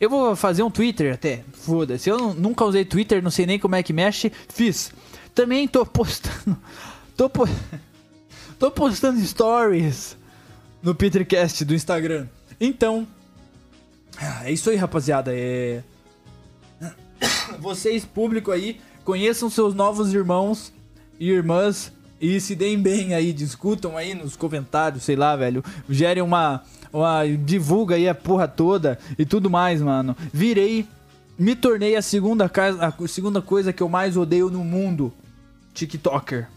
[0.00, 1.44] Eu vou fazer um Twitter até.
[1.52, 2.08] Foda-se.
[2.08, 4.32] Eu nunca usei Twitter, não sei nem como é que mexe.
[4.48, 4.92] Fiz.
[5.34, 6.56] Também tô postando.
[7.16, 7.48] Tô, po...
[8.60, 10.16] tô postando stories
[10.82, 12.26] no Petercast do Instagram.
[12.60, 13.06] Então,
[14.44, 15.32] é isso aí, rapaziada.
[15.34, 15.82] É...
[17.58, 20.72] Vocês, público aí, conheçam seus novos irmãos
[21.18, 25.62] e irmãs E se deem bem aí, discutam aí nos comentários, sei lá, velho.
[25.88, 26.62] Gerem uma,
[26.92, 27.24] uma.
[27.24, 30.16] Divulga aí a porra toda e tudo mais, mano.
[30.32, 30.86] Virei.
[31.38, 35.12] Me tornei a segunda, casa, a segunda coisa que eu mais odeio no mundo:
[35.72, 36.48] TikToker.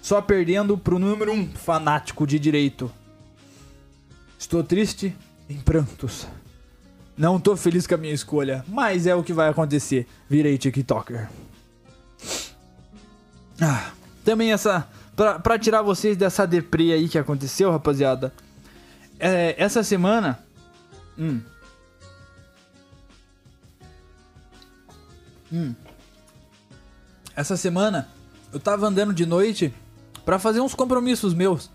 [0.00, 2.90] Só perdendo pro número um fanático de direito.
[4.42, 5.16] Estou triste
[5.48, 6.26] em prantos.
[7.16, 10.04] Não tô feliz com a minha escolha, mas é o que vai acontecer.
[10.28, 11.30] Virei TikToker.
[13.60, 13.92] Ah,
[14.24, 14.88] também essa.
[15.14, 18.32] Pra, pra tirar vocês dessa deprê aí que aconteceu, rapaziada.
[19.16, 20.40] É, essa semana.
[21.16, 21.40] Hum.
[25.52, 25.72] Hum.
[27.36, 28.08] Essa semana
[28.52, 29.72] eu tava andando de noite
[30.24, 31.70] para fazer uns compromissos meus.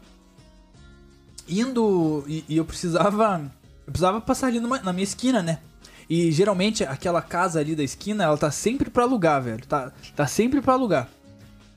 [1.47, 2.23] Indo.
[2.27, 3.41] E, e, eu precisava.
[3.85, 5.59] Eu precisava passar ali numa, na minha esquina, né?
[6.09, 9.65] E geralmente aquela casa ali da esquina, ela tá sempre pra alugar, velho.
[9.65, 11.09] Tá, tá sempre pra alugar.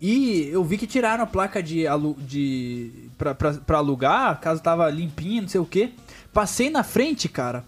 [0.00, 4.34] E eu vi que tiraram a placa de, alu de pra, pra, pra alugar, a
[4.34, 5.92] casa tava limpinha, não sei o que.
[6.32, 7.64] Passei na frente, cara.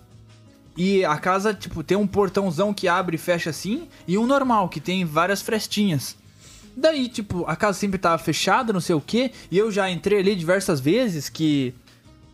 [0.76, 4.70] E a casa, tipo, tem um portãozão que abre e fecha assim, e um normal,
[4.70, 6.16] que tem várias frestinhas.
[6.74, 10.20] Daí, tipo, a casa sempre tava fechada, não sei o que, e eu já entrei
[10.20, 11.74] ali diversas vezes, que.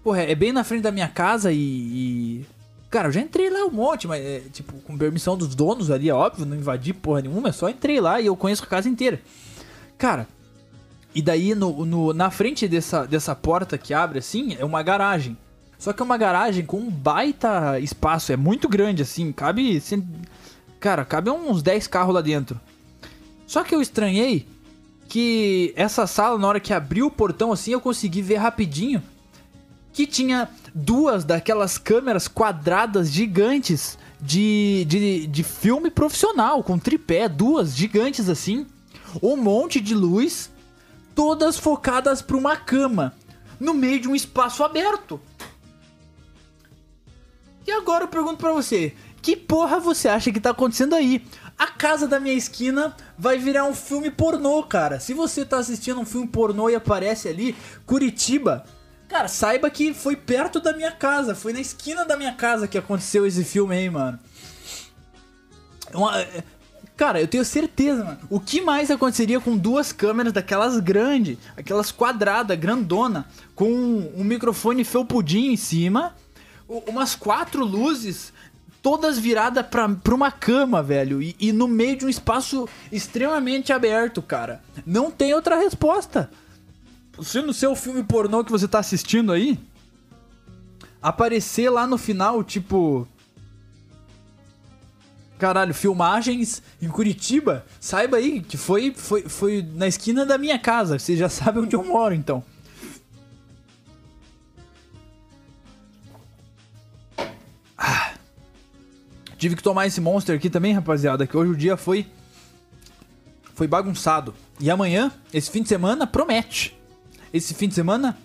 [0.02, 1.58] Porra, é bem na frente da minha casa e.
[1.58, 2.46] e...
[2.90, 6.08] Cara, eu já entrei lá um monte, mas, é, tipo, com permissão dos donos ali,
[6.08, 8.88] é óbvio, não invadi porra nenhuma, é só entrei lá e eu conheço a casa
[8.88, 9.20] inteira.
[9.98, 10.26] Cara,
[11.14, 15.36] e daí no, no, na frente dessa, dessa porta que abre assim, é uma garagem.
[15.78, 19.82] Só que é uma garagem com um baita espaço, é muito grande assim, cabe.
[20.80, 22.60] Cara, cabe uns 10 carros lá dentro.
[23.46, 24.46] Só que eu estranhei
[25.08, 29.02] que essa sala, na hora que abriu o portão assim, eu consegui ver rapidinho
[29.98, 37.76] que tinha duas daquelas câmeras quadradas gigantes de, de, de filme profissional, com tripé, duas
[37.76, 38.64] gigantes assim
[39.20, 40.52] um monte de luz,
[41.16, 43.12] todas focadas para uma cama,
[43.58, 45.20] no meio de um espaço aberto.
[47.66, 51.26] E agora eu pergunto para você, que porra você acha que tá acontecendo aí?
[51.58, 55.00] A casa da minha esquina vai virar um filme pornô, cara.
[55.00, 58.64] Se você tá assistindo um filme pornô e aparece ali Curitiba,
[59.08, 62.78] cara, saiba que foi perto da minha casa, foi na esquina da minha casa que
[62.78, 64.18] aconteceu esse filme aí, mano.
[65.94, 66.12] Uma,
[66.98, 68.18] Cara, eu tenho certeza, mano.
[68.28, 73.70] O que mais aconteceria com duas câmeras daquelas grandes, aquelas quadradas, grandona, com
[74.16, 76.16] um microfone felpudinho em cima,
[76.68, 78.32] umas quatro luzes,
[78.82, 83.72] todas viradas pra, pra uma cama, velho, e, e no meio de um espaço extremamente
[83.72, 84.60] aberto, cara.
[84.84, 86.28] Não tem outra resposta.
[87.22, 89.58] Se no seu filme pornô que você tá assistindo aí,
[91.02, 93.06] aparecer lá no final, tipo
[95.38, 100.98] Caralho, filmagens em Curitiba, saiba aí que foi, foi, foi na esquina da minha casa.
[100.98, 102.42] Você já sabe onde eu moro, então.
[107.76, 108.14] Ah.
[109.38, 112.04] Tive que tomar esse monster aqui também, rapaziada, que hoje o dia foi
[113.54, 114.34] foi bagunçado.
[114.60, 116.77] E amanhã, esse fim de semana promete.
[117.32, 118.16] Esse fim de semana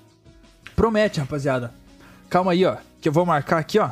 [0.76, 1.74] promete, rapaziada.
[2.30, 3.92] Calma aí, ó, que eu vou marcar aqui, ó.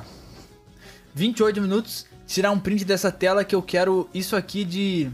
[1.14, 5.12] 28 minutos tirar um print dessa tela que eu quero isso aqui de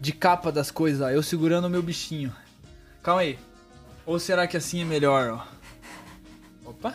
[0.00, 1.10] de capa das coisas, ó.
[1.10, 2.34] eu segurando o meu bichinho.
[3.02, 3.38] Calma aí.
[4.04, 6.68] Ou será que assim é melhor, ó?
[6.70, 6.94] Opa.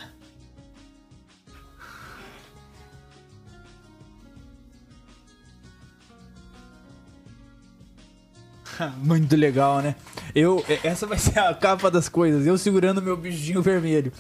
[9.04, 9.96] Muito legal, né?
[10.34, 12.46] Eu, essa vai ser a capa das coisas.
[12.46, 14.12] Eu segurando meu bichinho vermelho.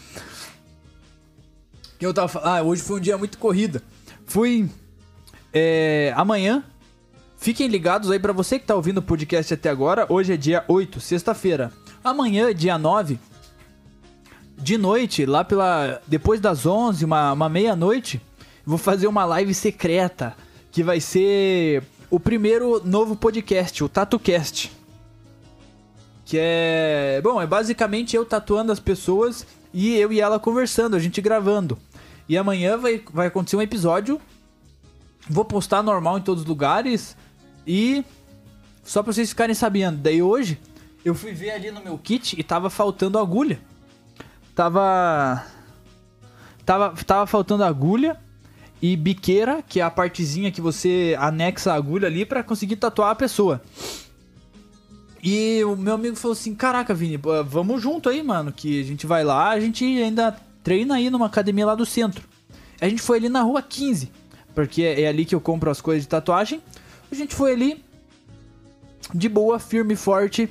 [1.99, 3.83] Eu tava falando, ah, hoje foi um dia muito corrida.
[4.25, 4.69] Fui
[5.51, 6.63] é, amanhã,
[7.37, 10.05] fiquem ligados aí para você que tá ouvindo o podcast até agora.
[10.07, 11.73] Hoje é dia 8, sexta-feira.
[12.01, 13.19] Amanhã, dia 9,
[14.57, 16.01] de noite, lá pela.
[16.07, 18.21] Depois das 11, uma, uma meia-noite,
[18.65, 20.35] vou fazer uma live secreta
[20.71, 24.71] que vai ser o primeiro novo podcast, o TatuCast.
[26.25, 27.21] Que é.
[27.23, 31.77] Bom, é basicamente eu tatuando as pessoas e eu e ela conversando, a gente gravando.
[32.27, 34.21] E amanhã vai, vai acontecer um episódio
[35.29, 37.15] Vou postar normal em todos os lugares.
[37.67, 38.03] E
[38.83, 39.99] só pra vocês ficarem sabendo.
[39.99, 40.59] Daí hoje
[41.05, 43.59] eu fui ver ali no meu kit e tava faltando agulha.
[44.55, 45.45] Tava.
[46.65, 48.19] Tava, tava faltando agulha
[48.81, 53.11] e biqueira, que é a partezinha que você anexa a agulha ali para conseguir tatuar
[53.11, 53.61] a pessoa.
[55.21, 58.51] E o meu amigo falou assim: Caraca, Vini, vamos junto aí, mano.
[58.51, 62.23] Que a gente vai lá, a gente ainda treina aí numa academia lá do centro.
[62.79, 64.19] A gente foi ali na rua 15
[64.59, 66.61] porque é ali que eu compro as coisas de tatuagem.
[67.09, 67.81] A gente foi ali
[69.13, 70.49] de boa, firme e forte,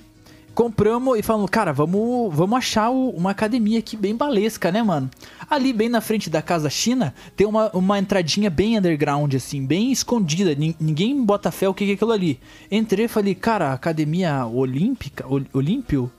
[0.58, 5.08] compramos e falamos, cara, vamos, vamos achar o- uma academia aqui bem balesca, né, mano?
[5.48, 9.92] Ali, bem na frente da casa China, tem uma, uma entradinha bem underground, assim, bem
[9.92, 10.56] escondida.
[10.56, 12.40] Nin- Ninguém bota fé o que que é aquilo ali.
[12.72, 16.10] Entrei e falei, cara, academia olímpica, Ol- Olímpio?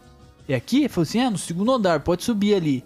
[0.47, 0.79] É aqui?
[0.79, 2.81] Ele falou assim, é, no segundo andar, pode subir ali.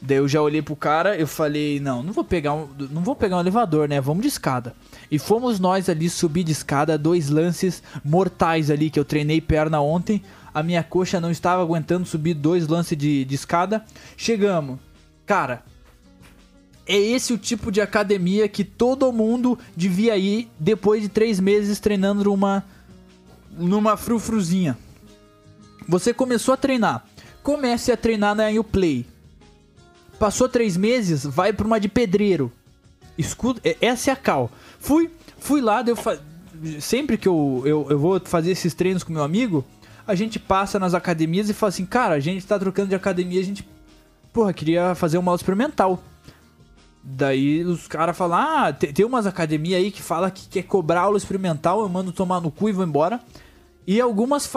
[0.00, 3.16] Daí eu já olhei pro cara, eu falei, não, não vou pegar um, não vou
[3.16, 4.00] pegar um elevador, né?
[4.00, 4.72] Vamos de escada.
[5.10, 9.80] E fomos nós ali subir de escada, dois lances mortais ali que eu treinei perna
[9.80, 10.22] ontem.
[10.56, 13.84] A minha coxa não estava aguentando subir dois lances de, de escada.
[14.16, 14.78] Chegamos.
[15.26, 15.62] Cara,
[16.86, 21.78] é esse o tipo de academia que todo mundo devia ir depois de três meses
[21.78, 22.64] treinando numa
[23.50, 24.78] numa frufruzinha.
[25.86, 27.04] Você começou a treinar.
[27.42, 29.04] Comece a treinar na Uplay.
[30.18, 32.50] Passou três meses, vai pra uma de pedreiro.
[33.18, 34.50] Escuta, é- essa é a cal.
[34.80, 36.18] Fui, fui lá, deu fa...
[36.80, 39.62] sempre que eu, eu, eu vou fazer esses treinos com meu amigo,
[40.06, 43.40] a gente passa nas academias e fala assim, cara, a gente tá trocando de academia,
[43.40, 43.68] a gente,
[44.32, 46.00] porra, queria fazer uma aula experimental.
[47.02, 51.16] Daí os caras falam, ah, tem, umas academias aí que fala que quer cobrar aula
[51.16, 53.20] experimental, eu mando tomar no cu e vou embora.
[53.86, 54.50] E algumas,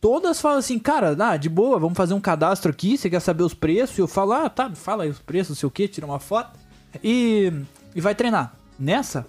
[0.00, 3.44] todas falam assim, cara, ah, de boa, vamos fazer um cadastro aqui, você quer saber
[3.44, 3.98] os preços?
[3.98, 6.20] E eu falo, ah, tá, fala aí os preços, não sei o que, tira uma
[6.20, 6.58] foto.
[7.02, 7.52] E,
[7.94, 8.54] e vai treinar.
[8.78, 9.26] Nessa,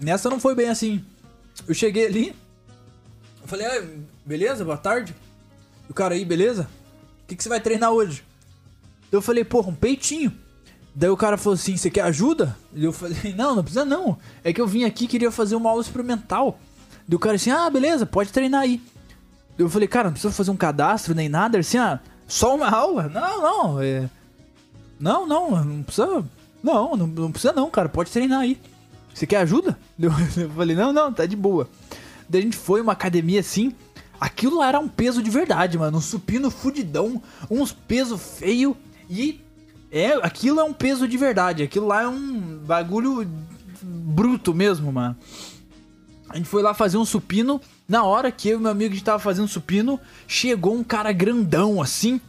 [0.00, 1.04] nessa não foi bem assim.
[1.66, 2.36] Eu cheguei ali,
[3.42, 3.84] eu falei, ah,
[4.24, 5.14] beleza, boa tarde.
[5.88, 6.68] E o cara aí, beleza?
[7.22, 8.24] O que, que você vai treinar hoje?
[9.10, 10.32] Eu falei, porra, um peitinho.
[10.94, 12.56] Daí o cara falou assim, você quer ajuda?
[12.74, 14.18] E eu falei, não, não precisa não.
[14.42, 16.58] É que eu vim aqui queria fazer uma aula experimental.
[17.06, 18.82] Daí o cara assim, ah, beleza, pode treinar aí.
[19.56, 21.58] Eu falei, cara, não precisa fazer um cadastro nem nada.
[21.58, 23.08] Assim, ah, só uma aula?
[23.08, 24.10] Não, não, é...
[25.00, 26.24] Não, não, não precisa...
[26.62, 28.60] Não, não, não precisa não, cara, pode treinar aí.
[29.12, 29.78] Você quer ajuda?
[29.98, 30.10] Eu,
[30.50, 31.68] falei, não, não, tá de boa.
[32.28, 33.74] Daí a gente foi uma academia assim...
[34.20, 35.98] Aquilo lá era um peso de verdade, mano.
[35.98, 38.76] Um supino fudidão, uns peso feio
[39.08, 39.40] e
[39.90, 41.62] é, aquilo é um peso de verdade.
[41.62, 43.26] Aquilo lá é um bagulho
[43.82, 45.16] bruto mesmo, mano.
[46.28, 47.60] A gente foi lá fazer um supino.
[47.88, 51.10] Na hora que eu e meu amigo a gente tava fazendo supino, chegou um cara
[51.10, 52.20] grandão assim.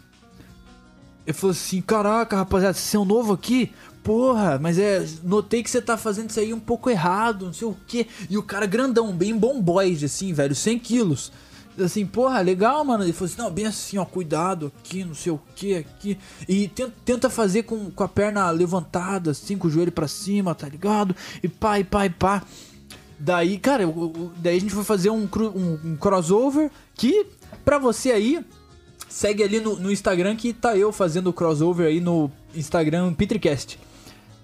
[1.27, 3.73] Ele falou assim: Caraca, rapaziada, vocês são novo aqui?
[4.03, 5.05] Porra, mas é.
[5.23, 8.07] Notei que você tá fazendo isso aí um pouco errado, não sei o que.
[8.29, 11.31] E o cara grandão, bem bomboide, assim, velho, 100 quilos.
[11.77, 13.03] Assim, porra, legal, mano.
[13.03, 16.17] Ele falou assim: Não, bem assim, ó, cuidado aqui, não sei o que, aqui.
[16.47, 16.69] E
[17.05, 21.15] tenta, fazer com, com a perna levantada, assim, com o joelho pra cima, tá ligado?
[21.43, 22.43] E pá, e pá, e pá.
[23.17, 27.27] Daí, cara, o- o- daí a gente foi fazer um, um- um crossover que,
[27.65, 28.43] pra você aí,
[29.09, 33.77] segue ali no, no Instagram que tá eu fazendo o crossover aí no Instagram Petricast.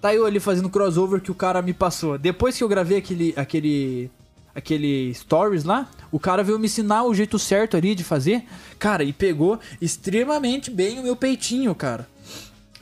[0.06, 2.15] Tá eu ali fazendo crossover que o cara me passou.
[2.15, 4.12] Depois que eu gravei aquele, aquele,
[4.54, 8.44] aquele stories lá, o cara veio me ensinar o jeito certo ali de fazer.
[8.78, 12.08] Cara, e pegou extremamente bem o meu peitinho, cara.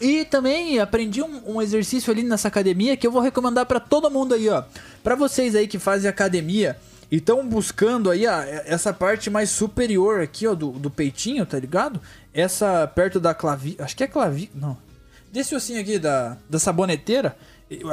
[0.01, 4.11] E também aprendi um, um exercício ali nessa academia que eu vou recomendar pra todo
[4.11, 4.61] mundo aí, ó.
[5.01, 6.77] Pra vocês aí que fazem academia
[7.09, 12.01] e estão buscando aí essa parte mais superior aqui, ó, do, do peitinho, tá ligado?
[12.33, 13.77] Essa perto da clavi...
[13.79, 14.51] Acho que é clavi...
[14.53, 14.75] Não.
[15.33, 17.35] Desse ossinho aqui da, da saboneteira,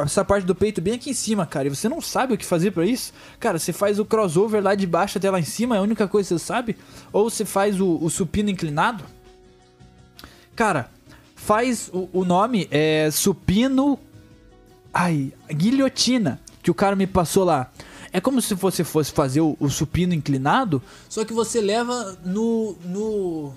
[0.05, 1.68] essa parte do peito bem aqui em cima, cara.
[1.68, 3.14] E você não sabe o que fazer pra isso?
[3.38, 6.07] Cara, você faz o crossover lá de baixo até lá em cima, é a única
[6.07, 6.76] coisa que você sabe?
[7.11, 9.05] Ou você faz o, o supino inclinado?
[10.55, 10.90] Cara,
[11.35, 13.98] faz o, o nome é supino.
[14.92, 17.72] Ai, guilhotina, que o cara me passou lá.
[18.12, 22.76] É como se você fosse fazer o, o supino inclinado, só que você leva no.
[22.85, 23.55] no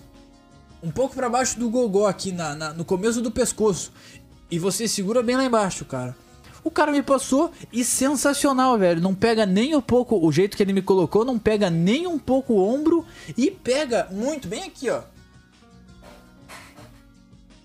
[0.83, 3.91] um pouco pra baixo do gogó aqui, na, na- no começo do pescoço.
[4.51, 6.15] E você segura bem lá embaixo, cara.
[6.63, 9.01] O cara me passou e sensacional, velho.
[9.01, 12.19] Não pega nem um pouco, o jeito que ele me colocou, não pega nem um
[12.19, 13.05] pouco o ombro
[13.37, 15.01] e pega muito, bem aqui, ó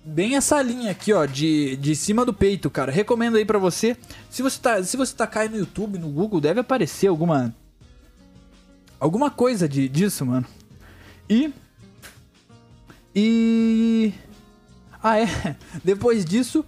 [0.05, 2.91] bem essa linha aqui, ó, de, de cima do peito, cara.
[2.91, 3.95] Recomendo aí pra você.
[4.31, 7.55] Se você tá, se você tá caindo no YouTube, no Google, deve aparecer alguma
[8.99, 10.47] alguma coisa de, disso, mano.
[11.29, 11.53] E
[13.21, 14.14] e
[15.03, 16.64] ah é, depois disso,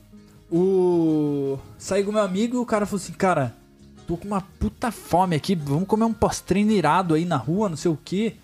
[0.50, 3.54] o saí com meu amigo e o cara falou assim, cara,
[4.04, 7.76] tô com uma puta fome aqui, vamos comer um pós-treino irado aí na rua, não
[7.76, 8.34] sei o que.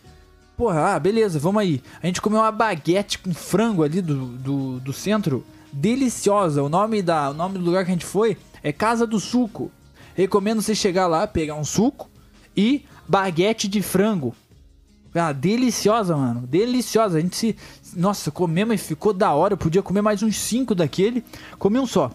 [0.56, 1.82] Porra, ah, beleza, vamos aí.
[2.00, 5.44] A gente comeu uma baguete com frango ali do, do, do centro.
[5.70, 6.62] Deliciosa.
[6.62, 9.70] O nome, da, o nome do lugar que a gente foi é Casa do Suco.
[10.14, 12.08] Recomendo você chegar lá, pegar um suco
[12.56, 14.34] e baguete de frango.
[15.18, 16.46] Ah, deliciosa, mano.
[16.46, 17.18] Deliciosa.
[17.18, 17.56] A gente se.
[17.94, 19.54] Nossa, comemos e ficou da hora.
[19.54, 21.24] Eu podia comer mais uns 5 daquele.
[21.58, 22.10] Comi um só.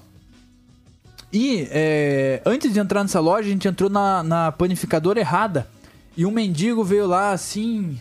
[1.34, 5.68] E é, antes de entrar nessa loja, a gente entrou na, na panificadora errada.
[6.16, 8.00] E um mendigo veio lá assim.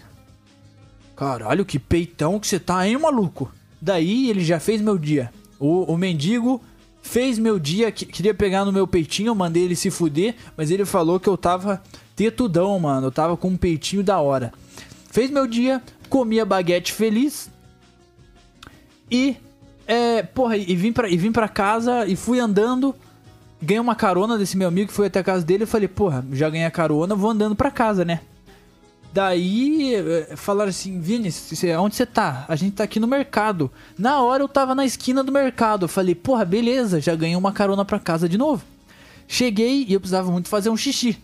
[1.15, 3.53] Caralho, que peitão que você tá, hein, maluco?
[3.81, 5.33] Daí ele já fez meu dia.
[5.59, 6.61] O, o mendigo
[7.03, 10.71] fez meu dia, que, queria pegar no meu peitinho, eu mandei ele se fuder, mas
[10.71, 11.83] ele falou que eu tava
[12.17, 13.07] tetudão, mano.
[13.07, 14.53] Eu tava com um peitinho da hora.
[15.11, 17.51] Fez meu dia, comi a baguete feliz.
[19.11, 19.37] E,
[19.87, 22.95] é, porra, e vim pra, e vim pra casa e fui andando.
[23.61, 25.65] Ganhei uma carona desse meu amigo que foi até a casa dele.
[25.65, 28.21] Eu falei, porra, já ganhei a carona, vou andando pra casa, né?
[29.13, 31.29] Daí é, falaram assim, Vini,
[31.81, 32.45] onde você tá?
[32.49, 33.69] A gente tá aqui no mercado.
[33.99, 35.87] Na hora eu tava na esquina do mercado.
[35.87, 38.63] Eu falei, porra, beleza, já ganhei uma carona pra casa de novo.
[39.27, 41.19] Cheguei e eu precisava muito fazer um xixi.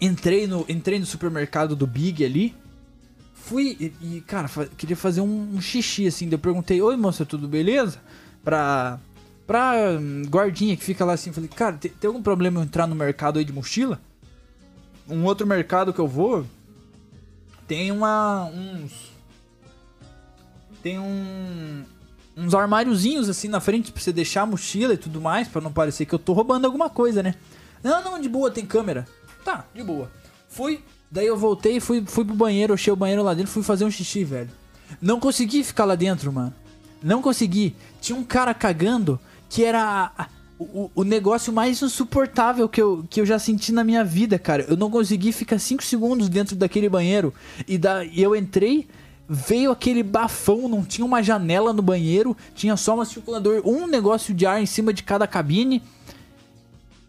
[0.00, 2.54] Entrei no, entrei no supermercado do Big ali.
[3.32, 6.28] Fui e, e cara, fa queria fazer um, um, xixi assim.
[6.30, 8.00] Eu perguntei: Oi, moça, tudo beleza?
[8.42, 8.98] Pra.
[9.46, 11.32] Pra hum, guardinha que fica lá assim.
[11.32, 14.00] Falei: Cara, tem, tem algum problema eu entrar no mercado aí de mochila?
[15.08, 16.46] Um outro mercado que eu vou.
[17.68, 18.46] Tem uma.
[18.46, 19.12] Uns.
[20.82, 21.84] Tem um.
[22.36, 25.46] Uns armáriozinhos assim na frente pra você deixar a mochila e tudo mais.
[25.46, 27.34] para não parecer que eu tô roubando alguma coisa, né?
[27.82, 29.06] Não, não, de boa, tem câmera.
[29.44, 30.10] Tá, de boa.
[30.48, 33.84] Fui, daí eu voltei, fui, fui pro banheiro, achei o banheiro lá dentro, fui fazer
[33.84, 34.50] um xixi, velho.
[35.00, 36.54] Não consegui ficar lá dentro, mano.
[37.02, 37.76] Não consegui.
[38.00, 39.20] Tinha um cara cagando
[39.50, 40.10] que era
[40.58, 44.64] o, o negócio mais insuportável que eu, que eu já senti na minha vida, cara.
[44.68, 47.34] Eu não consegui ficar 5 segundos dentro daquele banheiro.
[47.66, 48.86] E, da, e eu entrei,
[49.28, 54.32] veio aquele bafão, não tinha uma janela no banheiro, tinha só um circulador, um negócio
[54.32, 55.82] de ar em cima de cada cabine.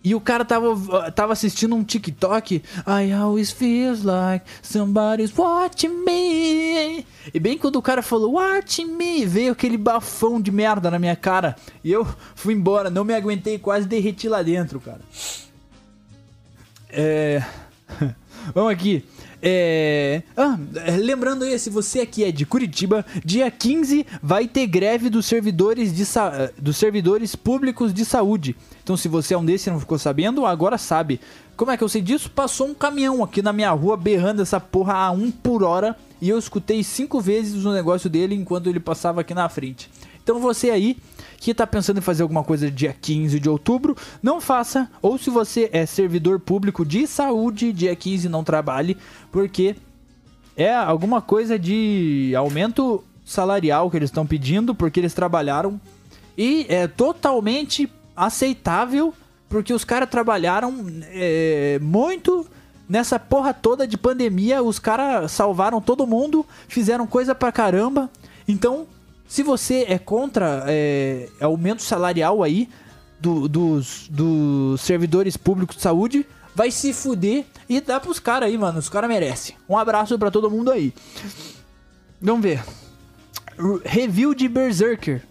[0.06, 2.62] E o cara tava, tava assistindo um TikTok.
[2.86, 7.04] I always feel like somebody's watching me.
[7.34, 11.16] E bem quando o cara falou watching me, veio aquele bafão de merda na minha
[11.16, 11.56] cara.
[11.84, 15.02] E eu fui embora, não me aguentei, quase derreti lá dentro, cara.
[16.92, 17.44] É.
[18.54, 19.04] Vamos aqui.
[19.42, 20.24] É...
[20.36, 20.58] Ah,
[20.98, 25.94] lembrando aí, se você aqui é de Curitiba, dia 15 vai ter greve dos servidores,
[25.94, 26.52] de sa...
[26.58, 28.56] dos servidores públicos de saúde.
[28.84, 31.20] Então, se você é um desses e não ficou sabendo, agora sabe.
[31.56, 32.30] Como é que eu sei disso?
[32.30, 36.30] Passou um caminhão aqui na minha rua berrando essa porra a 1 por hora e
[36.30, 39.90] eu escutei cinco vezes o negócio dele enquanto ele passava aqui na frente.
[40.22, 40.98] Então, você aí
[41.46, 44.90] que está pensando em fazer alguma coisa dia 15 de outubro, não faça.
[45.00, 48.98] Ou se você é servidor público de saúde, dia 15 não trabalhe,
[49.32, 49.76] porque
[50.58, 55.80] é alguma coisa de aumento salarial que eles estão pedindo, porque eles trabalharam.
[56.36, 59.14] E é totalmente aceitável,
[59.48, 62.48] porque os caras trabalharam é, muito
[62.90, 64.64] nessa porra toda de pandemia.
[64.64, 68.10] Os caras salvaram todo mundo, fizeram coisa pra caramba.
[68.48, 68.88] Então,
[69.28, 72.70] se você é contra é, aumento salarial aí
[73.20, 78.58] do, dos, dos servidores públicos de saúde, vai se fuder e dá pros caras aí,
[78.58, 78.80] mano.
[78.80, 79.56] Os caras merecem.
[79.68, 80.94] Um abraço para todo mundo aí.
[82.22, 82.64] Vamos ver.
[83.84, 85.22] Review de Berserker.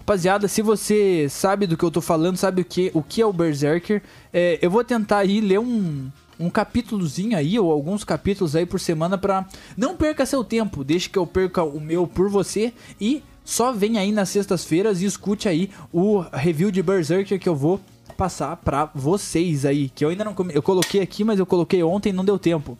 [0.00, 3.26] Rapaziada, se você sabe do que eu tô falando, sabe o que, o que é
[3.26, 8.54] o Berserker, é, eu vou tentar aí ler um, um capítulozinho aí, ou alguns capítulos
[8.54, 9.46] aí por semana pra...
[9.74, 13.98] Não perca seu tempo, deixe que eu perca o meu por você e só vem
[13.98, 17.78] aí nas sextas-feiras e escute aí o review de Berserker que eu vou
[18.16, 19.90] passar pra vocês aí.
[19.90, 20.34] Que eu ainda não.
[20.50, 22.78] Eu coloquei aqui, mas eu coloquei ontem não deu tempo.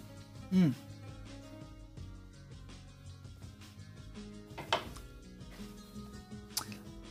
[0.52, 0.72] Hum.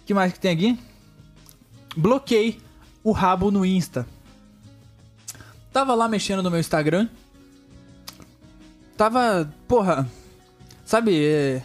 [0.06, 0.80] que mais que tem aqui?
[1.96, 2.60] Bloqueei
[3.04, 4.06] o rabo no Insta.
[5.72, 7.08] Tava lá mexendo no meu Instagram.
[8.96, 10.08] Tava, porra,
[10.86, 11.64] sabe, é,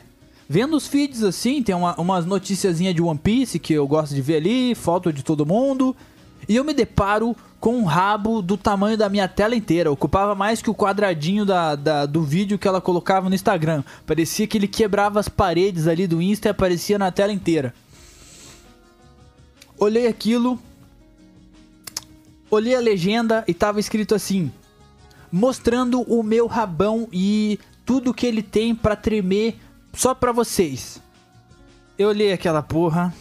[0.49, 4.23] Vendo os feeds assim, tem uma, umas noticiazinhas de One Piece que eu gosto de
[4.23, 5.95] ver ali, foto de todo mundo.
[6.49, 9.93] E eu me deparo com um rabo do tamanho da minha tela inteira.
[9.93, 13.85] Ocupava mais que o quadradinho da, da, do vídeo que ela colocava no Instagram.
[14.07, 17.75] Parecia que ele quebrava as paredes ali do Insta e aparecia na tela inteira.
[19.79, 20.59] Olhei aquilo.
[22.51, 24.51] Olhei a legenda e tava escrito assim:
[25.31, 29.59] mostrando o meu rabão e tudo que ele tem para tremer
[29.93, 31.01] só pra vocês.
[31.99, 33.15] Eu olhei aquela porra,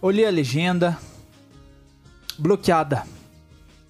[0.00, 0.98] olhei a legenda,
[2.38, 3.04] bloqueada.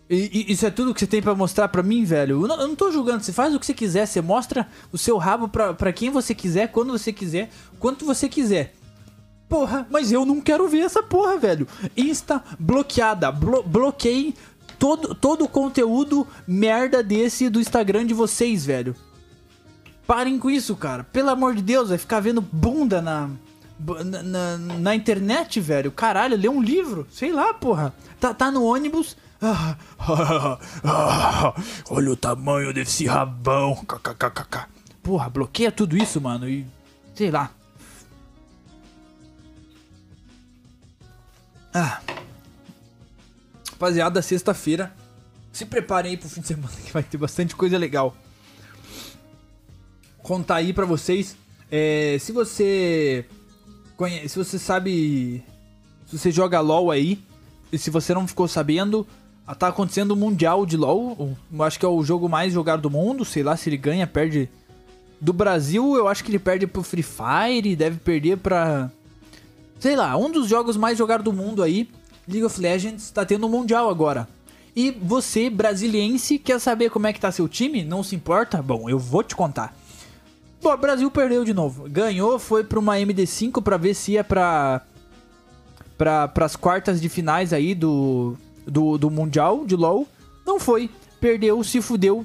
[0.09, 2.43] E, e, isso é tudo que você tem para mostrar para mim, velho?
[2.43, 4.99] Eu não, eu não tô julgando, você faz o que você quiser, você mostra o
[4.99, 7.49] seu rabo pra, pra quem você quiser, quando você quiser,
[7.79, 8.75] quanto você quiser.
[9.49, 11.67] Porra, mas eu não quero ver essa porra, velho.
[11.97, 14.35] Insta bloqueada, blo bloqueei
[14.79, 18.95] todo, todo o conteúdo merda desse do Instagram de vocês, velho.
[20.11, 21.05] Parem com isso, cara.
[21.05, 23.31] Pelo amor de Deus, vai ficar vendo bunda na,
[23.79, 25.93] na, na, na internet, velho.
[25.93, 27.07] Caralho, lê um livro.
[27.13, 27.95] Sei lá, porra.
[28.19, 29.77] Tá, tá no ônibus, Ah,
[31.89, 33.87] olha o tamanho desse rabão.
[35.01, 36.49] Porra, bloqueia tudo isso, mano.
[36.49, 36.67] E.
[37.15, 37.53] Sei lá.
[41.73, 42.01] Ah.
[43.71, 44.93] Rapaziada, sexta-feira.
[45.53, 48.13] Se preparem aí pro fim de semana que vai ter bastante coisa legal.
[50.23, 51.37] Contar aí pra vocês.
[51.71, 53.25] É, se você.
[53.97, 55.45] Conhece, se você sabe.
[56.07, 57.19] Se você joga LOL aí.
[57.73, 59.07] E se você não ficou sabendo.
[59.59, 61.37] Tá acontecendo o Mundial de LoL.
[61.53, 63.25] Eu acho que é o jogo mais jogado do mundo.
[63.25, 64.49] Sei lá se ele ganha, perde.
[65.21, 67.77] Do Brasil, eu acho que ele perde pro Free Fire.
[67.77, 68.91] Deve perder pra.
[69.79, 71.89] Sei lá, um dos jogos mais jogados do mundo aí.
[72.29, 74.29] League of Legends tá tendo o um Mundial agora.
[74.75, 77.83] E você, brasiliense, quer saber como é que tá seu time?
[77.83, 78.63] Não se importa?
[78.63, 79.75] Bom, eu vou te contar.
[80.63, 81.89] Bom, o Brasil perdeu de novo.
[81.89, 84.83] Ganhou, foi pra uma MD5 pra ver se ia pra.
[85.97, 88.37] pra pras quartas de finais aí do
[88.67, 90.07] do, do Mundial de LoL.
[90.47, 90.91] Não foi.
[91.21, 92.25] Perdeu, se fudeu.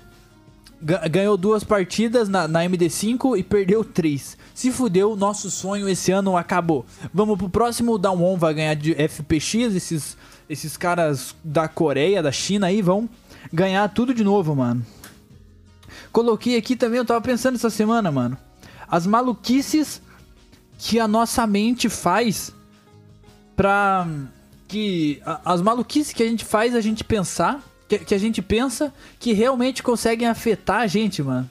[1.09, 4.37] Ganhou duas partidas na, na MD5 e perdeu três.
[4.53, 6.85] Se fudeu, nosso sonho esse ano acabou.
[7.13, 10.17] Vamos pro próximo, o Down vai ganhar de FPX, esses,
[10.49, 13.09] esses caras da Coreia, da China aí vão
[13.51, 14.85] ganhar tudo de novo, mano.
[16.15, 18.37] Coloquei aqui também, eu tava pensando essa semana, mano.
[18.87, 20.01] As maluquices
[20.77, 22.55] que a nossa mente faz
[23.53, 24.07] pra
[24.65, 28.93] que as maluquices que a gente faz a gente pensar, que, que, a gente pensa
[29.19, 31.49] que realmente conseguem afetar a gente, mano.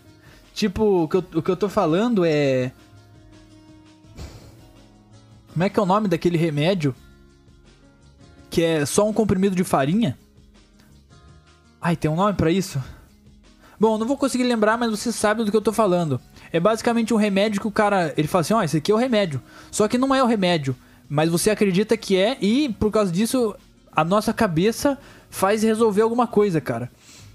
[0.55, 2.73] Tipo, o que, eu, o que eu tô falando é.
[5.53, 6.95] Como é que é o nome daquele remédio?
[8.49, 10.19] Que é só um comprimido de farinha?
[11.83, 12.83] Ai, tem um nome para isso?
[13.85, 16.19] Bom, não vou conseguir lembrar, mas você sabe do que eu tô falando.
[16.51, 18.15] É basicamente um remédio que o cara.
[18.17, 19.43] Ele fala assim: ó, oh, esse aqui é o remédio.
[19.71, 20.75] Só que não é o remédio
[21.09, 23.55] mas você acredita que é e por causa disso
[23.93, 24.99] a nossa cabeça
[25.31, 26.91] faz resolver alguma coisa, cara.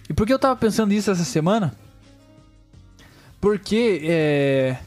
[0.09, 1.73] E por que eu tava pensando isso essa semana?
[3.39, 4.77] Porque é.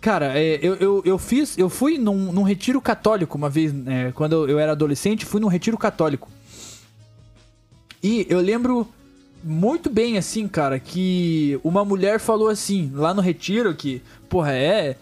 [0.00, 1.56] Cara, é, eu, eu, eu fiz.
[1.56, 5.48] Eu fui num, num retiro católico uma vez, é, quando eu era adolescente, fui num
[5.48, 6.28] retiro católico.
[8.02, 8.86] E eu lembro
[9.46, 14.96] muito bem, assim, cara, que uma mulher falou assim, lá no retiro, que, porra, é.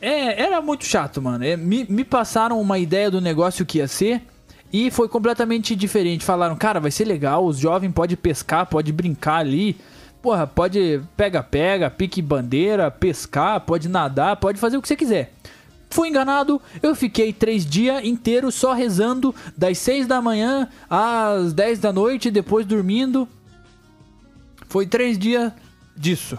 [0.00, 1.44] É, era muito chato, mano.
[1.44, 4.22] É, me, me passaram uma ideia do negócio que ia ser
[4.72, 6.24] e foi completamente diferente.
[6.24, 9.76] Falaram, cara, vai ser legal, os jovens podem pescar, pode brincar ali.
[10.20, 15.32] Porra, pode pega-pega, pique bandeira, pescar, pode nadar, pode fazer o que você quiser.
[15.90, 21.78] Fui enganado, eu fiquei três dias inteiros só rezando, das seis da manhã às dez
[21.78, 23.28] da noite, depois dormindo.
[24.72, 25.52] Foi três dias
[25.94, 26.38] disso.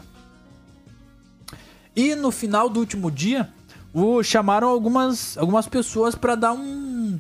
[1.96, 3.48] E no final do último dia,
[3.94, 7.20] o, chamaram algumas, algumas pessoas para dar um.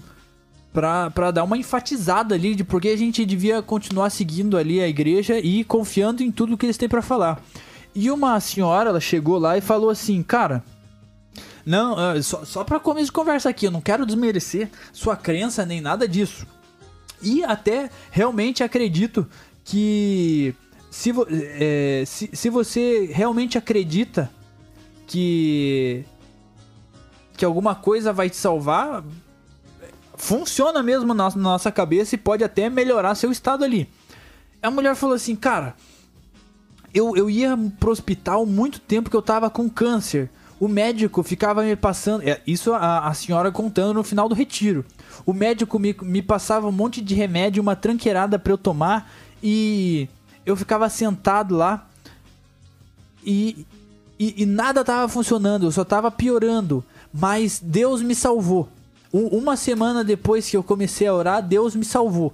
[0.73, 5.37] Pra dar uma enfatizada ali de porque a gente devia continuar seguindo ali a igreja
[5.37, 7.39] e confiando em tudo que eles têm para falar.
[7.93, 10.63] E uma senhora, ela chegou lá e falou assim, cara,
[11.63, 15.63] não, ah, só, só pra começo de conversa aqui, eu não quero desmerecer sua crença
[15.63, 16.47] nem nada disso.
[17.21, 19.29] E até realmente acredito
[19.63, 20.55] que
[20.93, 21.11] se,
[21.59, 24.29] é, se, se você realmente acredita
[25.07, 26.05] que
[27.35, 29.03] que alguma coisa vai te salvar,
[30.15, 33.89] funciona mesmo na nossa cabeça e pode até melhorar seu estado ali.
[34.61, 35.75] A mulher falou assim, cara,
[36.93, 40.29] eu, eu ia pro hospital muito tempo que eu tava com câncer.
[40.59, 42.21] O médico ficava me passando.
[42.21, 44.85] É, isso a, a senhora contando no final do retiro.
[45.25, 49.11] O médico me, me passava um monte de remédio, uma tranqueirada para eu tomar.
[49.41, 50.07] E
[50.45, 51.87] eu ficava sentado lá.
[53.25, 53.65] E,
[54.19, 56.83] e, e nada tava funcionando, eu só tava piorando.
[57.13, 58.69] Mas Deus me salvou.
[59.11, 62.33] uma semana depois que eu comecei a orar, Deus me salvou.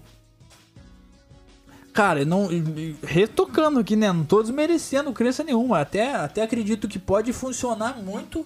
[1.93, 2.47] Cara, não.
[3.03, 4.11] Retocando aqui, né?
[4.11, 5.81] Não tô desmerecendo crença nenhuma.
[5.81, 8.45] Até, até acredito que pode funcionar muito,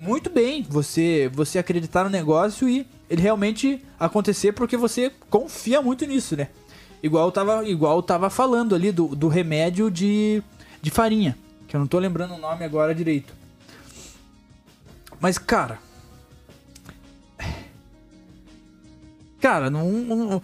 [0.00, 0.64] muito bem.
[0.68, 6.48] Você, você acreditar no negócio e ele realmente acontecer porque você confia muito nisso, né?
[7.04, 10.42] Igual eu tava, igual eu tava falando ali do, do remédio de,
[10.80, 11.36] de farinha.
[11.68, 13.30] Que eu não tô lembrando o nome agora direito.
[15.20, 15.78] Mas, cara.
[19.38, 19.90] Cara, não.
[19.92, 20.42] não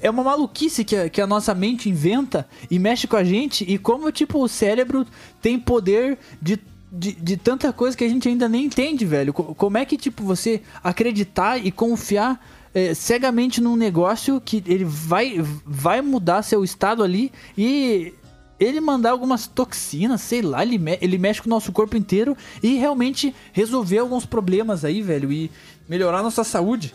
[0.00, 3.64] é uma maluquice que a, que a nossa mente inventa e mexe com a gente.
[3.64, 5.04] E como, tipo, o cérebro
[5.42, 6.60] tem poder de
[6.90, 9.34] de, de, tanta coisa que a gente ainda nem entende, velho.
[9.34, 12.40] Como é que, tipo, você acreditar e confiar
[12.78, 18.14] é, cegamente num negócio que ele vai, vai mudar seu estado ali e
[18.60, 22.36] ele mandar algumas toxinas, sei lá, ele, me ele mexe com o nosso corpo inteiro
[22.62, 25.50] e realmente resolver alguns problemas aí, velho, e
[25.88, 26.94] melhorar nossa saúde.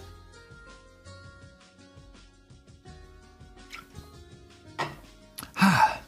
[5.54, 6.00] Ah.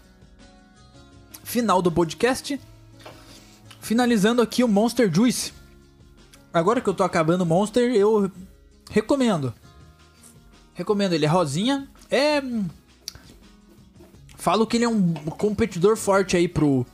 [1.44, 2.60] Final do podcast.
[3.82, 5.54] Finalizando aqui o Monster Juice.
[6.54, 8.32] Agora que eu tô acabando o Monster, eu
[8.90, 9.54] recomendo.
[10.76, 11.88] Recomendo, ele é rosinha.
[12.12, 12.44] É.
[14.36, 16.86] Falo que ele é um competidor forte aí pro,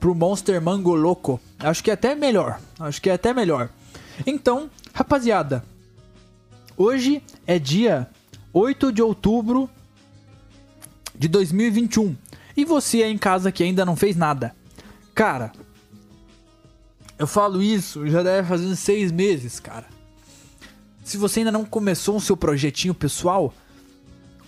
[0.00, 1.40] pro Monster Mango Loco.
[1.58, 2.58] Acho que é até melhor.
[2.80, 3.68] Acho que é até melhor.
[4.26, 5.62] Então, rapaziada,
[6.76, 8.08] hoje é dia
[8.52, 9.70] 8 de outubro
[11.14, 12.16] de 2021.
[12.56, 14.56] E você aí em casa que ainda não fez nada.
[15.14, 15.52] Cara,
[17.18, 19.95] eu falo isso já deve fazer uns seis meses, cara.
[21.06, 23.54] Se você ainda não começou o seu projetinho pessoal,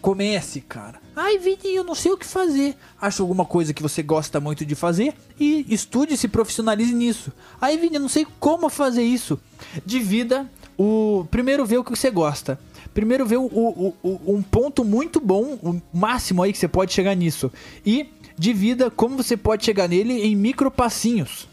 [0.03, 1.01] comece, cara.
[1.15, 2.75] Ai, Vini, eu não sei o que fazer.
[3.01, 7.33] Acha alguma coisa que você gosta muito de fazer e estude e se profissionalize nisso.
[7.61, 9.39] Ai, Vini, eu não sei como fazer isso.
[9.87, 11.25] Divida o.
[11.31, 12.59] Primeiro vê o que você gosta.
[12.93, 16.93] Primeiro vê o, o, o, um ponto muito bom, o máximo aí que você pode
[16.93, 17.53] chegar nisso.
[17.87, 21.47] E divida como você pode chegar nele em micro passinhos.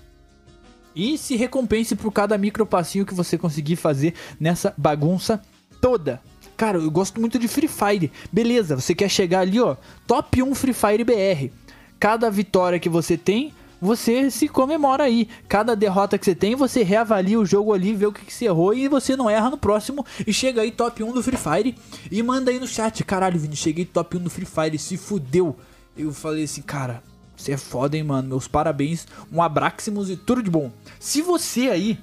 [0.96, 5.42] E se recompense por cada micro passinho que você conseguir fazer nessa bagunça
[5.82, 6.22] toda.
[6.56, 8.12] Cara, eu gosto muito de Free Fire.
[8.32, 9.76] Beleza, você quer chegar ali, ó,
[10.08, 11.54] top 1 Free Fire BR.
[12.00, 15.28] Cada vitória que você tem, você se comemora aí.
[15.48, 18.46] Cada derrota que você tem, você reavalia o jogo ali, vê o que, que você
[18.46, 20.06] errou e você não erra no próximo.
[20.26, 21.76] E chega aí top 1 do Free Fire
[22.10, 23.04] e manda aí no chat.
[23.04, 25.58] Caralho, Vini, cheguei top 1 do Free Fire, se fudeu.
[25.98, 27.04] Eu falei assim, cara,
[27.36, 28.30] você é foda, hein, mano.
[28.30, 30.72] Meus parabéns, um abraximus e tudo de bom.
[31.00, 32.00] Se você aí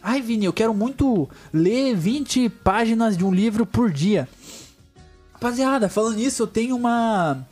[0.00, 4.28] Ai, Vini, eu quero muito ler 20 páginas de um livro por dia.
[5.32, 7.46] Rapaziada, falando nisso, eu tenho uma.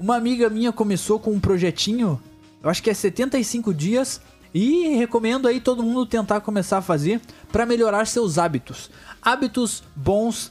[0.00, 2.20] Uma amiga minha começou com um projetinho,
[2.62, 4.20] eu acho que é 75 dias,
[4.52, 7.20] e recomendo aí todo mundo tentar começar a fazer
[7.52, 8.90] para melhorar seus hábitos.
[9.22, 10.50] Hábitos bons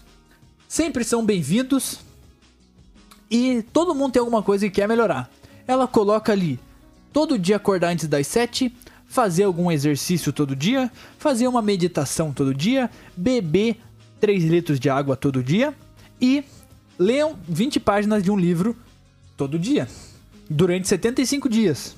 [0.67, 1.99] sempre são bem-vindos
[3.29, 5.29] e todo mundo tem alguma coisa que quer melhorar.
[5.67, 6.59] Ela coloca ali
[7.11, 12.53] todo dia acordar antes das 7, fazer algum exercício todo dia, fazer uma meditação todo
[12.53, 13.77] dia, beber
[14.19, 15.73] 3 litros de água todo dia
[16.19, 16.43] e
[16.97, 18.75] ler 20 páginas de um livro
[19.37, 19.87] todo dia,
[20.49, 21.95] durante 75 dias.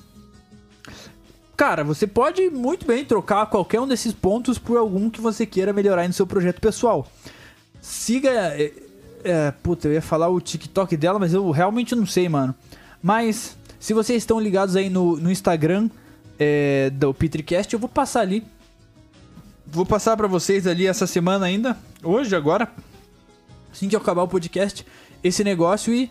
[1.56, 5.72] Cara, você pode muito bem trocar qualquer um desses pontos por algum que você queira
[5.72, 7.06] melhorar no seu projeto pessoal.
[7.80, 8.30] Siga.
[8.30, 8.72] É,
[9.24, 12.54] é, puta, eu ia falar o TikTok dela, mas eu realmente não sei, mano.
[13.02, 15.88] Mas, se vocês estão ligados aí no, no Instagram,
[16.38, 18.44] é, do Petricast, eu vou passar ali.
[19.66, 22.70] Vou passar para vocês ali essa semana ainda, hoje, agora,
[23.72, 24.86] assim que eu acabar o podcast,
[25.24, 26.10] esse negócio e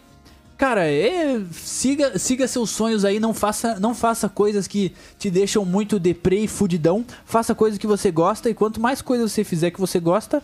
[0.58, 5.66] Cara, é, siga, siga seus sonhos aí, não faça, não faça coisas que te deixam
[5.66, 7.06] muito deprê e fudidão.
[7.26, 10.42] Faça coisas que você gosta e quanto mais coisas você fizer que você gosta,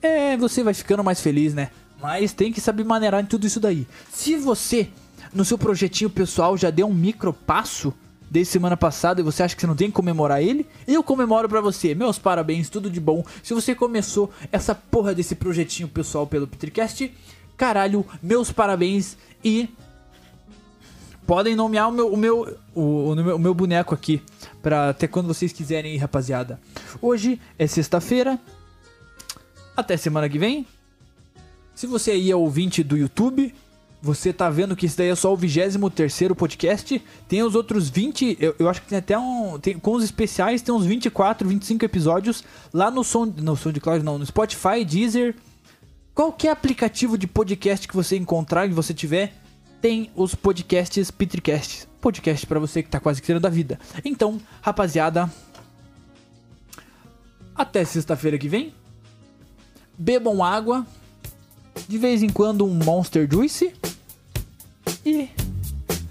[0.00, 1.68] é, você vai ficando mais feliz, né?
[2.00, 3.86] Mas tem que saber maneirar em tudo isso daí.
[4.10, 4.88] Se você
[5.32, 7.92] no seu projetinho pessoal já deu um micro passo,
[8.32, 11.46] desde semana passada e você acha que você não tem que comemorar ele, eu comemoro
[11.50, 11.94] para você.
[11.94, 13.22] Meus parabéns, tudo de bom.
[13.42, 17.12] Se você começou essa porra desse projetinho pessoal pelo Petricast,
[17.58, 19.68] caralho, meus parabéns e
[21.26, 24.22] podem nomear o meu o meu o, o, meu, o meu boneco aqui
[24.62, 26.58] para até quando vocês quiserem, rapaziada.
[27.02, 28.40] Hoje é sexta-feira.
[29.76, 30.66] Até semana que vem.
[31.74, 33.54] Se você aí é ouvinte do YouTube,
[34.02, 35.78] você tá vendo que isso daí é só o 23
[36.36, 37.00] podcast.
[37.28, 38.36] Tem os outros 20.
[38.40, 39.60] Eu, eu, acho que tem até um.
[39.60, 42.42] Tem, com os especiais, tem uns 24, 25 episódios
[42.74, 43.26] lá no som.
[43.26, 44.18] No som de Cloud, não.
[44.18, 45.36] No Spotify, Deezer.
[46.12, 49.34] Qualquer aplicativo de podcast que você encontrar, que você tiver,
[49.80, 51.86] tem os podcasts Petricast.
[52.00, 53.78] Podcast para você que tá quase querendo da vida.
[54.04, 55.32] Então, rapaziada.
[57.54, 58.74] Até sexta-feira que vem.
[59.96, 60.84] Bebam água.
[61.88, 63.72] De vez em quando um Monster Juice.
[65.04, 65.28] E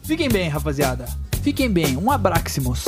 [0.04, 1.06] fiquem bem, rapaziada.
[1.42, 1.98] Fiquem bem.
[1.98, 2.86] Um abraximus.